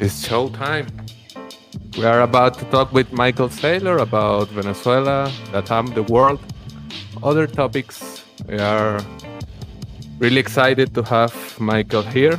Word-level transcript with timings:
It's 0.00 0.28
showtime. 0.28 0.86
We 1.96 2.04
are 2.04 2.20
about 2.20 2.56
to 2.60 2.64
talk 2.66 2.92
with 2.92 3.12
Michael 3.12 3.48
Saylor 3.48 4.00
about 4.00 4.48
Venezuela, 4.50 5.28
Latam, 5.50 5.92
the 5.92 6.04
world, 6.04 6.38
other 7.20 7.48
topics. 7.48 8.22
We 8.46 8.58
are 8.58 9.00
really 10.20 10.38
excited 10.38 10.94
to 10.94 11.02
have 11.02 11.34
Michael 11.58 12.02
here. 12.02 12.38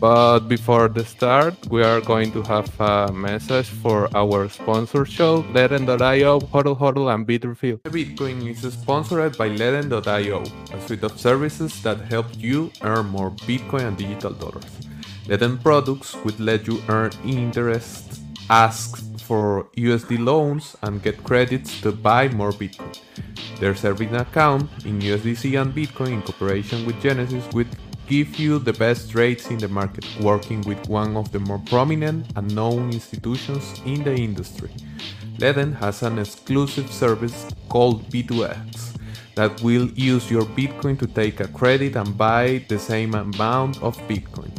But 0.00 0.48
before 0.48 0.88
the 0.88 1.04
start, 1.04 1.54
we 1.70 1.84
are 1.84 2.00
going 2.00 2.32
to 2.32 2.42
have 2.42 2.68
a 2.80 3.12
message 3.12 3.68
for 3.68 4.08
our 4.16 4.48
sponsor 4.48 5.04
show, 5.04 5.44
Ledn.io, 5.54 6.40
Hodl 6.40 6.76
Hodl, 6.76 7.14
and 7.14 7.24
Bitrefill. 7.24 7.78
Bitcoin 7.82 8.48
is 8.50 8.72
sponsored 8.72 9.38
by 9.38 9.48
Ledn.io, 9.48 10.42
a 10.72 10.80
suite 10.86 11.04
of 11.04 11.18
services 11.20 11.80
that 11.82 12.00
help 12.10 12.26
you 12.36 12.72
earn 12.82 13.06
more 13.06 13.30
Bitcoin 13.46 13.88
and 13.88 13.96
digital 13.96 14.32
dollars. 14.32 14.87
Ledn 15.28 15.62
products 15.62 16.16
would 16.24 16.40
let 16.40 16.66
you 16.66 16.80
earn 16.88 17.10
interest, 17.22 18.22
ask 18.48 18.96
for 19.20 19.68
USD 19.76 20.24
loans, 20.24 20.74
and 20.80 21.02
get 21.02 21.22
credits 21.22 21.82
to 21.82 21.92
buy 21.92 22.28
more 22.28 22.50
Bitcoin. 22.50 22.98
Their 23.60 23.74
serving 23.74 24.14
account 24.14 24.70
in 24.86 25.00
USDC 25.00 25.60
and 25.60 25.74
Bitcoin 25.74 26.12
in 26.12 26.22
cooperation 26.22 26.86
with 26.86 26.98
Genesis 27.02 27.44
would 27.52 27.68
give 28.06 28.38
you 28.38 28.58
the 28.58 28.72
best 28.72 29.14
rates 29.14 29.50
in 29.50 29.58
the 29.58 29.68
market, 29.68 30.06
working 30.22 30.62
with 30.62 30.88
one 30.88 31.14
of 31.14 31.30
the 31.30 31.40
more 31.40 31.60
prominent 31.66 32.24
and 32.34 32.54
known 32.54 32.90
institutions 32.90 33.82
in 33.84 34.02
the 34.04 34.14
industry. 34.14 34.70
Ledn 35.36 35.76
has 35.76 36.02
an 36.02 36.18
exclusive 36.18 36.90
service 36.90 37.52
called 37.68 38.08
B2X 38.08 38.96
that 39.34 39.60
will 39.60 39.88
use 39.90 40.30
your 40.30 40.46
Bitcoin 40.56 40.98
to 40.98 41.06
take 41.06 41.40
a 41.40 41.48
credit 41.48 41.96
and 41.96 42.16
buy 42.16 42.64
the 42.68 42.78
same 42.78 43.14
amount 43.14 43.82
of 43.82 43.94
Bitcoin. 44.08 44.57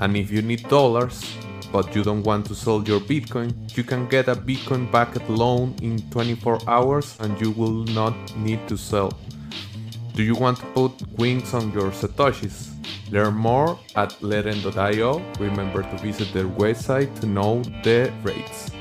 And 0.00 0.16
if 0.16 0.30
you 0.30 0.42
need 0.42 0.68
dollars, 0.68 1.36
but 1.72 1.94
you 1.94 2.04
don't 2.04 2.22
want 2.22 2.46
to 2.46 2.54
sell 2.54 2.82
your 2.84 3.00
Bitcoin, 3.00 3.52
you 3.76 3.82
can 3.82 4.06
get 4.08 4.28
a 4.28 4.36
Bitcoin 4.36 4.90
backed 4.90 5.28
loan 5.28 5.74
in 5.82 5.98
24 6.10 6.58
hours 6.68 7.16
and 7.20 7.40
you 7.40 7.50
will 7.50 7.84
not 7.94 8.14
need 8.36 8.66
to 8.68 8.76
sell. 8.76 9.12
Do 10.14 10.22
you 10.22 10.36
want 10.36 10.58
to 10.58 10.66
put 10.66 10.92
wings 11.18 11.52
on 11.54 11.72
your 11.72 11.90
Satoshis? 11.90 12.70
Learn 13.10 13.34
more 13.34 13.78
at 13.96 14.10
Ledn.io. 14.20 15.22
Remember 15.38 15.82
to 15.82 15.98
visit 15.98 16.32
their 16.32 16.48
website 16.48 17.12
to 17.20 17.26
know 17.26 17.62
the 17.82 18.12
rates. 18.22 18.73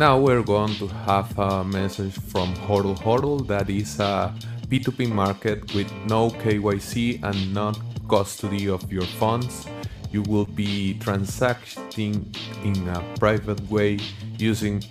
Now 0.00 0.18
we're 0.18 0.42
going 0.42 0.74
to 0.76 0.86
have 0.86 1.38
a 1.38 1.62
message 1.62 2.14
from 2.14 2.54
Hodl 2.66 2.96
Hodl 2.96 3.46
that 3.48 3.68
is 3.68 4.00
a 4.00 4.34
P2P 4.68 5.12
market 5.12 5.74
with 5.74 5.92
no 6.06 6.30
KYC 6.30 7.22
and 7.22 7.52
not 7.52 7.78
custody 8.08 8.66
of 8.66 8.90
your 8.90 9.04
funds. 9.20 9.66
You 10.10 10.22
will 10.22 10.46
be 10.46 10.94
transacting 11.00 12.34
in 12.64 12.88
a 12.88 13.04
private 13.18 13.60
way 13.70 13.98
using 14.38 14.82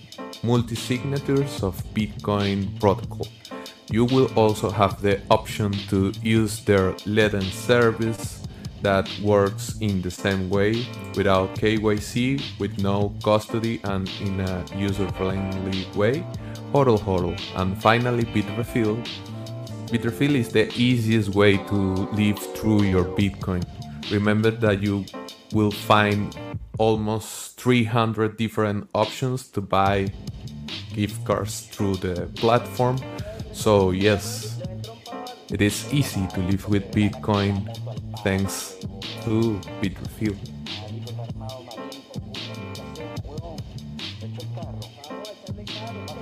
multi 0.43 0.75
signatures 0.75 1.63
of 1.63 1.83
Bitcoin 1.95 2.79
protocol. 2.79 3.27
You 3.89 4.05
will 4.05 4.29
also 4.35 4.69
have 4.69 5.01
the 5.01 5.19
option 5.31 5.71
to 5.89 6.13
use 6.21 6.63
their 6.65 6.93
Leden 7.07 7.49
service 7.49 8.38
that 8.81 9.09
works 9.21 9.77
in 9.79 10.01
the 10.01 10.11
same 10.11 10.49
way 10.49 10.85
without 11.15 11.55
KYC, 11.55 12.41
with 12.59 12.77
no 12.79 13.13
custody, 13.23 13.79
and 13.83 14.09
in 14.21 14.39
a 14.39 14.65
user 14.75 15.07
friendly 15.13 15.87
way. 15.95 16.25
Hodl 16.73 16.99
Hodl. 16.99 17.39
And 17.55 17.81
finally, 17.81 18.23
Bitrefill. 18.23 19.05
Bitrefill 19.87 20.35
is 20.35 20.49
the 20.49 20.71
easiest 20.75 21.29
way 21.29 21.57
to 21.57 21.75
live 22.13 22.39
through 22.55 22.83
your 22.83 23.05
Bitcoin. 23.05 23.63
Remember 24.11 24.51
that 24.51 24.81
you 24.81 25.05
will 25.53 25.71
find 25.71 26.35
almost 26.77 27.59
300 27.59 28.37
different 28.37 28.89
options 28.93 29.47
to 29.49 29.61
buy 29.61 30.07
gift 30.93 31.23
cards 31.25 31.61
through 31.61 31.95
the 31.95 32.27
platform. 32.35 32.97
So, 33.51 33.91
yes, 33.91 34.61
it 35.51 35.61
is 35.61 35.91
easy 35.91 36.27
to 36.27 36.39
live 36.41 36.69
with 36.69 36.91
Bitcoin 36.91 37.67
thanks 38.17 38.75
to 39.23 39.59
Bitrefill. 39.81 40.37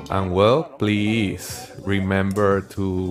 And 0.10 0.34
well, 0.34 0.64
please 0.64 1.72
remember 1.84 2.62
to 2.62 3.10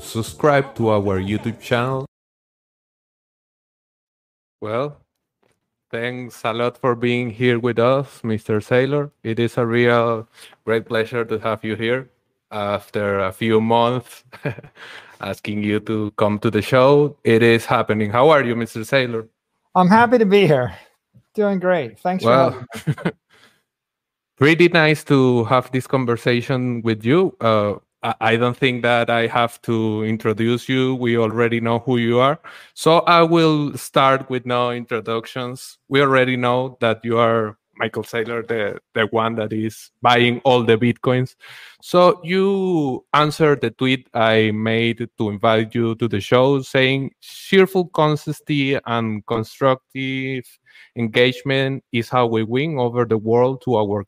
subscribe 0.00 0.74
to 0.76 0.88
our 0.88 1.20
YouTube 1.20 1.60
channel. 1.60 2.06
Well, 4.60 4.96
thanks 5.90 6.40
a 6.44 6.52
lot 6.52 6.78
for 6.78 6.94
being 6.94 7.30
here 7.30 7.58
with 7.58 7.78
us, 7.78 8.22
Mr. 8.22 8.64
Saylor. 8.64 9.10
It 9.22 9.38
is 9.38 9.58
a 9.58 9.66
real 9.66 10.26
great 10.64 10.86
pleasure 10.86 11.24
to 11.24 11.38
have 11.38 11.62
you 11.62 11.76
here 11.76 12.08
after 12.50 13.20
a 13.20 13.32
few 13.32 13.60
months 13.60 14.24
asking 15.20 15.62
you 15.62 15.80
to 15.80 16.10
come 16.12 16.38
to 16.40 16.50
the 16.50 16.62
show. 16.62 17.16
It 17.24 17.42
is 17.42 17.64
happening. 17.64 18.10
How 18.10 18.30
are 18.30 18.42
you, 18.42 18.54
Mr. 18.54 18.82
Saylor? 18.82 19.28
I'm 19.74 19.88
happy 19.88 20.18
to 20.18 20.26
be 20.26 20.46
here. 20.46 20.74
Doing 21.34 21.58
great. 21.58 21.98
Thanks 21.98 22.24
well, 22.24 22.64
for 22.74 23.12
pretty 24.36 24.68
nice 24.68 25.04
to 25.04 25.44
have 25.44 25.70
this 25.72 25.86
conversation 25.86 26.82
with 26.82 27.04
you. 27.04 27.36
Uh, 27.40 27.74
I 28.20 28.36
don't 28.36 28.56
think 28.56 28.82
that 28.82 29.10
I 29.10 29.26
have 29.26 29.60
to 29.62 30.04
introduce 30.04 30.68
you. 30.68 30.94
We 30.94 31.18
already 31.18 31.60
know 31.60 31.80
who 31.80 31.96
you 31.96 32.20
are. 32.20 32.38
So 32.74 33.00
I 33.00 33.22
will 33.22 33.76
start 33.76 34.30
with 34.30 34.46
no 34.46 34.70
introductions. 34.70 35.78
We 35.88 36.00
already 36.00 36.36
know 36.36 36.76
that 36.80 37.04
you 37.04 37.18
are 37.18 37.58
Michael 37.78 38.02
Saylor, 38.02 38.46
the, 38.46 38.78
the 38.94 39.06
one 39.06 39.34
that 39.36 39.52
is 39.52 39.90
buying 40.02 40.40
all 40.44 40.62
the 40.62 40.76
Bitcoins. 40.76 41.34
So 41.82 42.20
you 42.24 43.04
answered 43.12 43.60
the 43.60 43.70
tweet 43.70 44.08
I 44.14 44.50
made 44.52 45.08
to 45.18 45.30
invite 45.30 45.74
you 45.74 45.94
to 45.96 46.08
the 46.08 46.20
show 46.20 46.62
saying 46.62 47.12
cheerful 47.20 47.86
consistency 47.88 48.78
and 48.86 49.24
constructive 49.26 50.44
engagement 50.96 51.84
is 51.92 52.08
how 52.08 52.26
we 52.26 52.42
win 52.42 52.78
over 52.78 53.04
the 53.04 53.18
world 53.18 53.62
to 53.64 53.76
our 53.76 54.04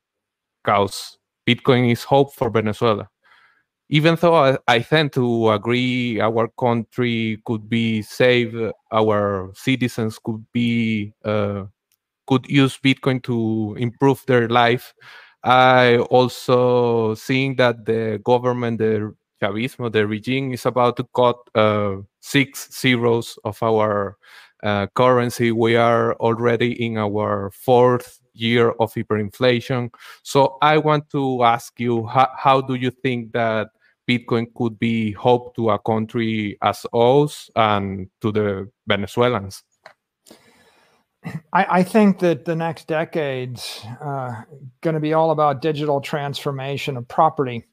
cause. 0.64 1.18
Bitcoin 1.46 1.92
is 1.92 2.04
hope 2.04 2.34
for 2.34 2.50
Venezuela 2.50 3.08
even 3.90 4.16
though 4.16 4.34
I, 4.34 4.58
I, 4.66 4.80
tend 4.80 5.14
to 5.14 5.50
agree 5.50 6.20
our 6.20 6.48
country 6.58 7.40
could 7.46 7.68
be 7.68 8.02
saved, 8.02 8.54
our 8.92 9.50
citizens 9.54 10.18
could 10.22 10.44
be 10.52 11.14
uh, 11.24 11.64
could 12.28 12.46
use 12.48 12.78
Bitcoin 12.78 13.22
to 13.24 13.74
improve 13.78 14.22
their 14.26 14.48
life. 14.48 14.94
I 15.42 15.98
also 16.10 17.14
seeing 17.14 17.56
that 17.56 17.86
the 17.86 18.20
government, 18.24 18.78
the 18.78 19.14
Chavismo, 19.42 19.90
the 19.90 20.06
regime 20.06 20.52
is 20.52 20.66
about 20.66 20.96
to 20.98 21.04
cut 21.14 21.36
uh, 21.54 21.96
six 22.20 22.68
zeros 22.78 23.38
of 23.44 23.62
our 23.62 24.16
uh, 24.62 24.88
currency. 24.94 25.52
We 25.52 25.76
are 25.76 26.14
already 26.14 26.84
in 26.84 26.98
our 26.98 27.50
fourth 27.52 28.20
year 28.34 28.70
of 28.80 28.92
hyperinflation. 28.92 29.90
So 30.22 30.58
I 30.60 30.78
want 30.78 31.08
to 31.10 31.44
ask 31.44 31.78
you, 31.80 32.06
how, 32.06 32.28
how 32.36 32.60
do 32.60 32.74
you 32.74 32.90
think 32.90 33.32
that 33.32 33.68
Bitcoin 34.08 34.46
could 34.54 34.78
be 34.78 35.12
hope 35.12 35.54
to 35.56 35.70
a 35.70 35.78
country 35.78 36.58
as 36.62 36.84
ours 36.92 37.50
and 37.54 38.08
to 38.20 38.32
the 38.32 38.70
Venezuelans? 38.86 39.62
I, 41.24 41.32
I 41.52 41.82
think 41.82 42.20
that 42.20 42.44
the 42.44 42.56
next 42.56 42.86
decade's 42.86 43.84
uh, 44.00 44.42
going 44.80 44.94
to 44.94 45.00
be 45.00 45.14
all 45.14 45.30
about 45.30 45.62
digital 45.62 46.00
transformation 46.00 46.96
of 46.96 47.08
property. 47.08 47.64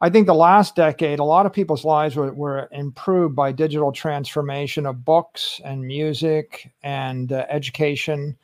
I 0.00 0.10
think 0.10 0.26
the 0.26 0.34
last 0.34 0.76
decade, 0.76 1.18
a 1.18 1.24
lot 1.24 1.46
of 1.46 1.52
people's 1.52 1.84
lives 1.84 2.14
were, 2.14 2.32
were 2.32 2.68
improved 2.72 3.34
by 3.34 3.52
digital 3.52 3.90
transformation 3.90 4.84
of 4.86 5.04
books 5.04 5.60
and 5.64 5.82
music 5.82 6.72
and 6.82 7.32
uh, 7.32 7.46
education 7.48 8.36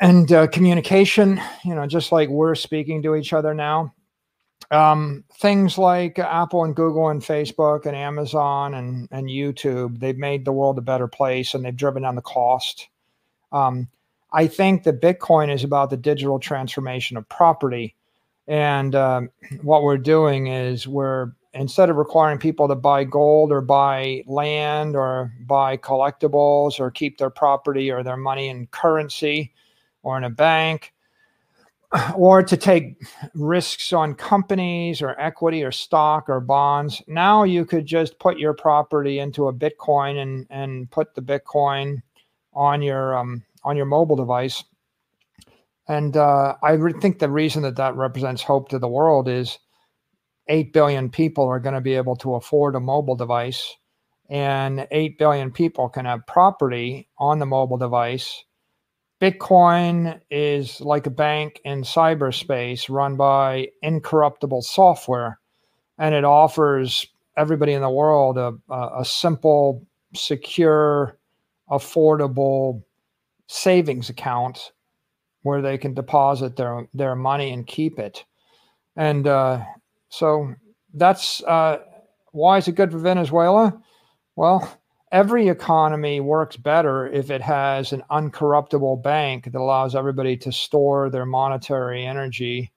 and 0.00 0.30
uh, 0.30 0.46
communication. 0.46 1.40
You 1.64 1.74
know, 1.74 1.86
just 1.86 2.12
like 2.12 2.28
we're 2.28 2.54
speaking 2.54 3.02
to 3.02 3.16
each 3.16 3.32
other 3.32 3.54
now 3.54 3.92
um, 4.72 5.24
things 5.34 5.76
like 5.76 6.18
Apple 6.18 6.64
and 6.64 6.74
Google 6.74 7.10
and 7.10 7.20
Facebook 7.20 7.84
and 7.84 7.94
Amazon 7.94 8.74
and, 8.74 9.06
and 9.10 9.28
YouTube, 9.28 9.98
they've 9.98 10.16
made 10.16 10.44
the 10.44 10.52
world 10.52 10.78
a 10.78 10.82
better 10.82 11.06
place 11.06 11.54
and 11.54 11.64
they've 11.64 11.76
driven 11.76 12.02
down 12.02 12.14
the 12.14 12.22
cost. 12.22 12.88
Um, 13.52 13.88
I 14.32 14.46
think 14.46 14.84
that 14.84 15.00
Bitcoin 15.00 15.52
is 15.52 15.62
about 15.62 15.90
the 15.90 15.96
digital 15.96 16.38
transformation 16.38 17.16
of 17.16 17.28
property. 17.28 17.94
And 18.48 18.94
um, 18.94 19.30
what 19.62 19.82
we're 19.82 19.98
doing 19.98 20.46
is 20.48 20.88
we're 20.88 21.32
instead 21.54 21.90
of 21.90 21.96
requiring 21.96 22.38
people 22.38 22.66
to 22.66 22.74
buy 22.74 23.04
gold 23.04 23.52
or 23.52 23.60
buy 23.60 24.24
land 24.26 24.96
or 24.96 25.30
buy 25.46 25.76
collectibles 25.76 26.80
or 26.80 26.90
keep 26.90 27.18
their 27.18 27.30
property 27.30 27.90
or 27.90 28.02
their 28.02 28.16
money 28.16 28.48
in 28.48 28.66
currency 28.68 29.52
or 30.02 30.16
in 30.16 30.24
a 30.24 30.30
bank, 30.30 30.94
or 32.16 32.42
to 32.42 32.56
take 32.56 32.96
risks 33.34 33.92
on 33.92 34.14
companies 34.14 35.02
or 35.02 35.20
equity 35.20 35.62
or 35.62 35.70
stock 35.70 36.28
or 36.28 36.40
bonds. 36.40 37.02
Now 37.06 37.44
you 37.44 37.66
could 37.66 37.84
just 37.84 38.18
put 38.18 38.38
your 38.38 38.54
property 38.54 39.18
into 39.18 39.48
a 39.48 39.52
Bitcoin 39.52 40.22
and 40.22 40.46
and 40.48 40.90
put 40.90 41.14
the 41.14 41.22
Bitcoin 41.22 42.02
on 42.54 42.82
your 42.82 43.16
um, 43.16 43.42
on 43.64 43.76
your 43.76 43.86
mobile 43.86 44.16
device. 44.16 44.64
And 45.88 46.16
uh, 46.16 46.54
I 46.62 46.72
re- 46.72 46.94
think 47.00 47.18
the 47.18 47.30
reason 47.30 47.62
that 47.62 47.76
that 47.76 47.96
represents 47.96 48.42
hope 48.42 48.68
to 48.68 48.78
the 48.78 48.88
world 48.88 49.28
is 49.28 49.58
eight 50.48 50.72
billion 50.72 51.10
people 51.10 51.46
are 51.48 51.60
going 51.60 51.74
to 51.74 51.80
be 51.80 51.94
able 51.94 52.16
to 52.16 52.34
afford 52.34 52.74
a 52.74 52.80
mobile 52.80 53.16
device, 53.16 53.74
and 54.30 54.86
eight 54.90 55.18
billion 55.18 55.50
people 55.50 55.88
can 55.88 56.04
have 56.04 56.26
property 56.26 57.08
on 57.18 57.38
the 57.38 57.46
mobile 57.46 57.78
device 57.78 58.44
Bitcoin 59.22 60.20
is 60.32 60.80
like 60.80 61.06
a 61.06 61.10
bank 61.10 61.60
in 61.64 61.82
cyberspace 61.82 62.90
run 62.90 63.14
by 63.16 63.68
incorruptible 63.80 64.62
software, 64.62 65.38
and 65.96 66.12
it 66.12 66.24
offers 66.24 67.06
everybody 67.36 67.72
in 67.72 67.82
the 67.82 67.88
world 67.88 68.36
a, 68.36 68.52
a, 68.68 69.04
simple, 69.04 69.86
secure, 70.12 71.16
affordable 71.72 72.82
savings 73.48 74.10
account 74.10 74.72
where 75.42 75.60
they 75.60 75.76
can 75.76 75.94
deposit 75.94 76.56
their, 76.56 76.86
their 76.94 77.16
money 77.16 77.52
and 77.52 77.66
keep 77.66 77.98
it. 77.98 78.24
And 78.96 79.26
uh, 79.26 79.64
so 80.08 80.54
that's 80.94 81.42
uh, 81.44 81.78
why 82.32 82.58
is 82.58 82.68
it 82.68 82.76
good 82.76 82.92
for 82.92 82.98
Venezuela? 82.98 83.80
Well, 84.36 84.78
every 85.10 85.48
economy 85.48 86.20
works 86.20 86.56
better 86.56 87.06
if 87.08 87.30
it 87.30 87.40
has 87.42 87.92
an 87.92 88.02
uncorruptible 88.10 89.02
bank 89.02 89.44
that 89.44 89.54
allows 89.54 89.94
everybody 89.94 90.36
to 90.38 90.52
store 90.52 91.10
their 91.10 91.26
monetary 91.26 92.06
energy 92.06 92.70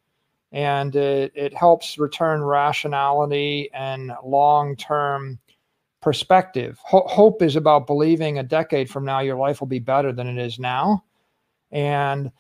and 0.52 0.96
it, 0.96 1.34
it 1.36 1.54
helps 1.54 1.98
return 1.98 2.42
rationality 2.42 3.70
and 3.74 4.12
long-term 4.24 5.38
perspective. 6.06 6.80
Ho- 6.84 7.08
hope 7.08 7.42
is 7.42 7.56
about 7.56 7.88
believing 7.88 8.38
a 8.38 8.44
decade 8.44 8.88
from 8.88 9.06
now 9.06 9.22
your 9.22 9.38
life 9.38 9.60
will 9.60 9.68
be 9.68 9.80
better 9.80 10.14
than 10.14 10.28
it 10.28 10.38
is 10.38 10.60
now. 10.60 11.04
And 11.72 12.32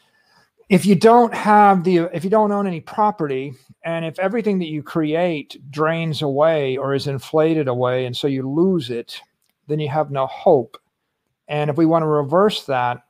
if 0.69 0.85
you 0.85 0.93
don't 0.93 1.33
have 1.33 1.83
the 1.83 2.07
if 2.13 2.23
you 2.23 2.29
don't 2.29 2.51
own 2.51 2.67
any 2.67 2.79
property 2.79 3.53
and 3.83 4.05
if 4.05 4.19
everything 4.19 4.59
that 4.59 4.67
you 4.67 4.83
create 4.83 5.57
drains 5.71 6.21
away 6.21 6.77
or 6.77 6.93
is 6.93 7.07
inflated 7.07 7.67
away 7.67 8.05
and 8.05 8.15
so 8.15 8.27
you 8.27 8.47
lose 8.47 8.91
it 8.91 9.19
then 9.65 9.79
you 9.79 9.89
have 9.89 10.11
no 10.11 10.27
hope. 10.27 10.77
And 11.47 11.71
if 11.71 11.75
we 11.75 11.87
want 11.87 12.03
to 12.03 12.07
reverse 12.07 12.65
that, 12.67 13.01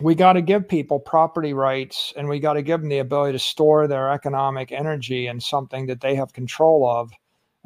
we 0.00 0.16
got 0.16 0.32
to 0.32 0.42
give 0.42 0.66
people 0.68 0.98
property 0.98 1.54
rights 1.54 2.12
and 2.16 2.28
we 2.28 2.40
got 2.40 2.54
to 2.54 2.62
give 2.62 2.80
them 2.80 2.88
the 2.90 2.98
ability 2.98 3.34
to 3.34 3.38
store 3.38 3.86
their 3.86 4.10
economic 4.10 4.72
energy 4.72 5.28
in 5.28 5.38
something 5.40 5.86
that 5.86 6.00
they 6.00 6.16
have 6.16 6.32
control 6.32 6.90
of 6.90 7.12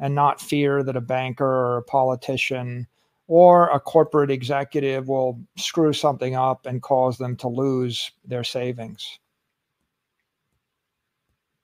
and 0.01 0.13
not 0.13 0.41
fear 0.41 0.83
that 0.83 0.97
a 0.97 1.01
banker 1.01 1.45
or 1.45 1.77
a 1.77 1.83
politician 1.83 2.87
or 3.27 3.69
a 3.69 3.79
corporate 3.79 4.31
executive 4.31 5.07
will 5.07 5.39
screw 5.55 5.93
something 5.93 6.35
up 6.35 6.65
and 6.65 6.81
cause 6.81 7.17
them 7.17 7.37
to 7.37 7.47
lose 7.47 8.11
their 8.25 8.43
savings. 8.43 9.19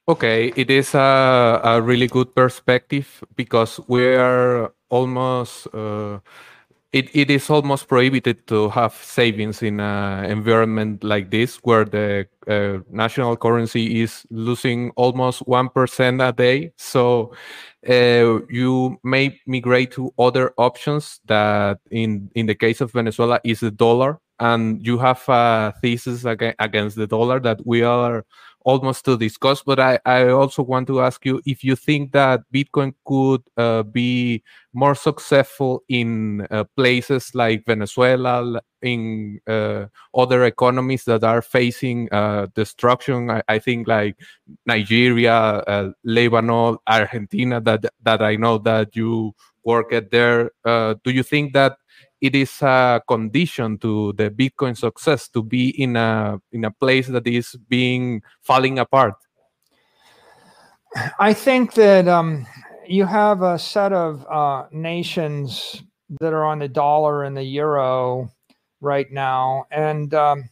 Okay, 0.08 0.54
it 0.56 0.70
is 0.70 0.96
a, 0.96 1.60
a 1.62 1.82
really 1.82 2.08
good 2.08 2.34
perspective 2.34 3.22
because 3.36 3.82
we 3.90 4.16
are 4.16 4.72
almost 4.88 5.68
uh, 5.74 6.20
it, 6.94 7.14
it 7.14 7.30
is 7.30 7.50
almost 7.50 7.88
prohibited 7.88 8.48
to 8.48 8.70
have 8.70 8.94
savings 8.94 9.62
in 9.62 9.80
an 9.80 10.26
environment 10.26 11.04
like 11.04 11.32
this 11.32 11.58
where 11.58 11.84
the 11.84 12.28
uh, 12.48 12.80
national 12.90 13.36
currency 13.36 14.02
is 14.02 14.26
losing 14.30 14.92
almost 14.92 15.46
1% 15.46 16.28
a 16.28 16.32
day. 16.32 16.72
So 16.78 17.34
uh, 17.88 18.40
you 18.50 18.98
may 19.04 19.38
migrate 19.46 19.92
to 19.92 20.14
other 20.18 20.54
options 20.58 21.20
that 21.26 21.80
in 21.92 22.32
in 22.36 22.46
the 22.46 22.56
case 22.56 22.82
of 22.82 22.92
venezuela 22.92 23.40
is 23.44 23.60
the 23.60 23.72
dollar 23.72 24.20
and 24.40 24.86
you 24.86 24.98
have 24.98 25.24
a 25.28 25.74
thesis 25.82 26.26
against 26.26 26.96
the 26.96 27.08
dollar 27.08 27.40
that 27.40 27.66
we 27.66 27.82
are 27.82 28.26
almost 28.68 29.06
to 29.06 29.18
discuss, 29.18 29.64
but 29.64 29.80
I, 29.80 29.98
I 30.06 30.28
also 30.28 30.62
want 30.62 30.88
to 30.88 31.00
ask 31.00 31.26
you 31.26 31.42
if 31.46 31.64
you 31.64 31.78
think 31.78 32.12
that 32.12 32.42
Bitcoin 32.54 32.94
could 33.06 33.42
uh, 33.56 33.84
be 33.84 34.44
more 34.74 34.94
successful 34.94 35.86
in 35.88 36.46
uh, 36.52 36.66
places 36.76 37.34
like 37.34 37.66
Venezuela, 37.66 38.62
in 38.82 39.40
uh, 39.48 39.86
other 40.14 40.44
economies 40.44 41.06
that 41.06 41.24
are 41.24 41.42
facing 41.42 42.10
uh, 42.12 42.48
destruction. 42.56 43.32
I, 43.32 43.42
I, 43.48 43.60
think 43.60 43.88
like 43.88 44.20
Nigeria, 44.66 45.34
uh, 45.34 45.92
Lebanon, 46.04 46.78
Argentina, 46.86 47.62
that 47.62 47.86
that 48.04 48.22
I 48.22 48.36
know 48.36 48.58
that 48.58 48.98
you 48.98 49.34
work 49.64 49.94
at 49.94 50.12
there. 50.12 50.52
Uh, 50.66 50.96
do 51.06 51.12
you 51.12 51.24
think 51.24 51.54
that 51.54 51.78
it 52.22 52.36
is 52.36 52.62
a 52.62 53.02
condition 53.08 53.78
to 53.80 54.14
the 54.14 54.30
Bitcoin 54.30 54.78
success 54.78 55.30
to 55.30 55.44
be 55.44 55.70
in 55.70 55.96
a 55.96 56.40
in 56.52 56.66
a 56.66 56.72
place 56.72 57.08
that 57.08 57.28
is 57.28 57.56
being 57.70 58.22
falling 58.42 58.80
apart? 58.80 59.16
I 61.20 61.34
think 61.34 61.74
that 61.74 62.08
um, 62.08 62.48
you 62.88 63.06
have 63.06 63.42
a 63.42 63.60
set 63.60 63.94
of 63.94 64.26
uh, 64.30 64.68
nations 64.72 65.84
that 66.20 66.34
are 66.34 66.46
on 66.46 66.60
the 66.60 66.68
dollar 66.68 67.24
and 67.24 67.36
the 67.36 67.44
euro 67.44 68.32
right 68.82 69.12
now, 69.12 69.66
and 69.72 70.14
um, 70.14 70.50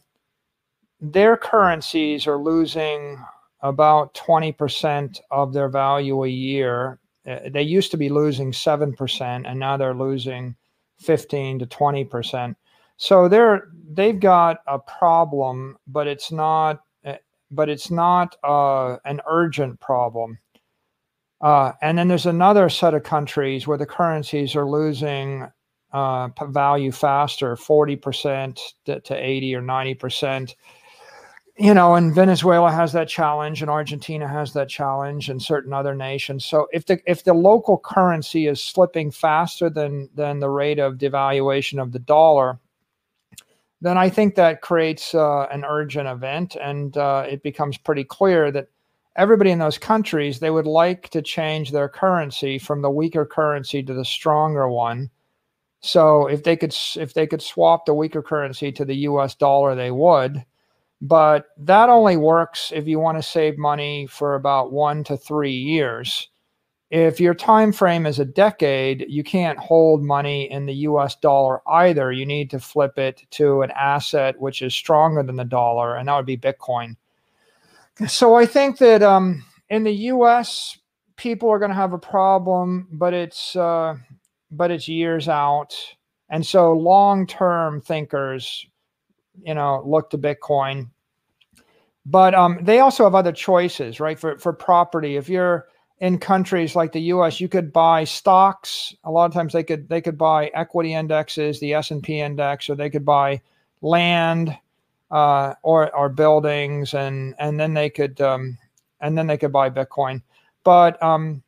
their 1.00 1.36
currencies 1.36 2.26
are 2.26 2.38
losing 2.38 3.18
about 3.60 4.14
20% 4.14 5.20
of 5.30 5.52
their 5.52 5.68
value 5.68 6.24
a 6.24 6.28
year. 6.28 6.98
Uh, 7.26 7.40
they 7.50 7.62
used 7.62 7.90
to 7.90 7.96
be 7.96 8.08
losing 8.08 8.52
7%, 8.52 9.42
and 9.46 9.58
now 9.58 9.76
they're 9.76 9.94
losing 9.94 10.54
15 10.98 11.60
to 11.60 11.66
20 11.66 12.04
percent. 12.04 12.56
So 12.96 13.28
they're 13.28 13.68
they've 13.92 14.18
got 14.18 14.58
a 14.66 14.78
problem, 14.78 15.76
but 15.86 16.06
it's 16.06 16.32
not 16.32 16.82
but 17.50 17.68
it's 17.68 17.90
not 17.90 18.36
uh, 18.44 18.96
an 19.04 19.20
urgent 19.28 19.80
problem. 19.80 20.38
Uh, 21.40 21.72
and 21.82 21.98
then 21.98 22.08
there's 22.08 22.26
another 22.26 22.68
set 22.68 22.94
of 22.94 23.02
countries 23.02 23.66
where 23.66 23.78
the 23.78 23.86
currencies 23.86 24.56
are 24.56 24.68
losing 24.68 25.46
uh, 25.92 26.28
value 26.48 26.90
faster, 26.90 27.54
40% 27.54 28.60
to, 28.86 29.00
to 29.00 29.14
80 29.14 29.54
or 29.54 29.62
90% 29.62 30.54
you 31.58 31.72
know, 31.72 31.94
and 31.94 32.14
Venezuela 32.14 32.70
has 32.70 32.92
that 32.92 33.08
challenge, 33.08 33.62
and 33.62 33.70
Argentina 33.70 34.28
has 34.28 34.52
that 34.52 34.68
challenge, 34.68 35.30
and 35.30 35.40
certain 35.40 35.72
other 35.72 35.94
nations. 35.94 36.44
So 36.44 36.68
if 36.72 36.86
the 36.86 37.00
if 37.06 37.24
the 37.24 37.32
local 37.32 37.78
currency 37.78 38.46
is 38.46 38.62
slipping 38.62 39.10
faster 39.10 39.70
than 39.70 40.10
than 40.14 40.40
the 40.40 40.50
rate 40.50 40.78
of 40.78 40.94
devaluation 40.94 41.80
of 41.80 41.92
the 41.92 41.98
dollar, 41.98 42.58
then 43.80 43.96
I 43.96 44.10
think 44.10 44.34
that 44.34 44.60
creates 44.60 45.14
uh, 45.14 45.46
an 45.50 45.64
urgent 45.64 46.08
event, 46.08 46.56
and 46.56 46.94
uh, 46.96 47.24
it 47.26 47.42
becomes 47.42 47.78
pretty 47.78 48.04
clear 48.04 48.50
that 48.50 48.68
everybody 49.16 49.50
in 49.50 49.58
those 49.58 49.78
countries 49.78 50.40
they 50.40 50.50
would 50.50 50.66
like 50.66 51.08
to 51.08 51.22
change 51.22 51.70
their 51.70 51.88
currency 51.88 52.58
from 52.58 52.82
the 52.82 52.90
weaker 52.90 53.24
currency 53.24 53.82
to 53.82 53.94
the 53.94 54.04
stronger 54.04 54.68
one. 54.68 55.10
So 55.80 56.26
if 56.26 56.42
they 56.42 56.56
could 56.56 56.76
if 56.96 57.14
they 57.14 57.26
could 57.26 57.40
swap 57.40 57.86
the 57.86 57.94
weaker 57.94 58.22
currency 58.22 58.72
to 58.72 58.84
the 58.84 58.96
U.S. 59.08 59.34
dollar, 59.34 59.74
they 59.74 59.90
would 59.90 60.44
but 61.00 61.46
that 61.58 61.88
only 61.88 62.16
works 62.16 62.72
if 62.74 62.86
you 62.86 62.98
want 62.98 63.18
to 63.18 63.22
save 63.22 63.58
money 63.58 64.06
for 64.06 64.34
about 64.34 64.72
one 64.72 65.04
to 65.04 65.16
three 65.16 65.52
years. 65.52 66.28
If 66.90 67.20
your 67.20 67.34
time 67.34 67.72
frame 67.72 68.06
is 68.06 68.20
a 68.20 68.24
decade, 68.24 69.06
you 69.08 69.24
can't 69.24 69.58
hold 69.58 70.02
money 70.02 70.50
in 70.50 70.66
the 70.66 70.74
US 70.74 71.16
dollar 71.16 71.60
either. 71.68 72.12
You 72.12 72.24
need 72.24 72.48
to 72.50 72.60
flip 72.60 72.96
it 72.96 73.24
to 73.32 73.62
an 73.62 73.72
asset 73.72 74.40
which 74.40 74.62
is 74.62 74.74
stronger 74.74 75.22
than 75.22 75.36
the 75.36 75.44
dollar, 75.44 75.96
and 75.96 76.08
that 76.08 76.16
would 76.16 76.26
be 76.26 76.38
Bitcoin. 76.38 76.96
So 78.06 78.34
I 78.34 78.46
think 78.46 78.78
that 78.78 79.02
um, 79.02 79.42
in 79.70 79.82
the 79.82 79.94
US, 80.12 80.78
people 81.16 81.48
are 81.50 81.58
going 81.58 81.70
to 81.70 81.74
have 81.74 81.92
a 81.92 81.98
problem, 81.98 82.88
but 82.92 83.14
it's 83.14 83.56
uh, 83.56 83.96
but 84.50 84.70
it's 84.70 84.86
years 84.86 85.28
out. 85.28 85.74
And 86.28 86.44
so 86.44 86.72
long 86.72 87.26
term 87.26 87.80
thinkers 87.80 88.66
you 89.42 89.54
know, 89.54 89.82
look 89.86 90.10
to 90.10 90.18
Bitcoin. 90.18 90.88
But 92.04 92.34
um, 92.34 92.58
they 92.62 92.80
also 92.80 93.04
have 93.04 93.14
other 93.14 93.32
choices, 93.32 93.98
right? 94.00 94.18
For 94.18 94.38
for 94.38 94.52
property, 94.52 95.16
if 95.16 95.28
you're 95.28 95.66
in 95.98 96.18
countries 96.18 96.76
like 96.76 96.92
the 96.92 97.00
U.S., 97.00 97.40
you 97.40 97.48
could 97.48 97.72
buy 97.72 98.04
stocks. 98.04 98.94
A 99.04 99.10
lot 99.10 99.26
of 99.26 99.32
times, 99.32 99.52
they 99.52 99.64
could 99.64 99.88
they 99.88 100.00
could 100.00 100.16
buy 100.16 100.48
equity 100.54 100.94
indexes, 100.94 101.58
the 101.58 101.74
S 101.74 101.90
and 101.90 102.02
P 102.02 102.20
index, 102.20 102.70
or 102.70 102.76
they 102.76 102.90
could 102.90 103.04
buy 103.04 103.40
land 103.80 104.56
uh, 105.10 105.54
or 105.62 105.94
or 105.96 106.08
buildings, 106.08 106.94
and 106.94 107.34
and 107.38 107.58
then 107.58 107.74
they 107.74 107.90
could 107.90 108.20
um, 108.20 108.56
and 109.00 109.16
then 109.16 109.26
they 109.26 109.38
could 109.38 109.52
buy 109.52 109.70
Bitcoin. 109.70 110.22
But 110.64 111.02
um, 111.02 111.42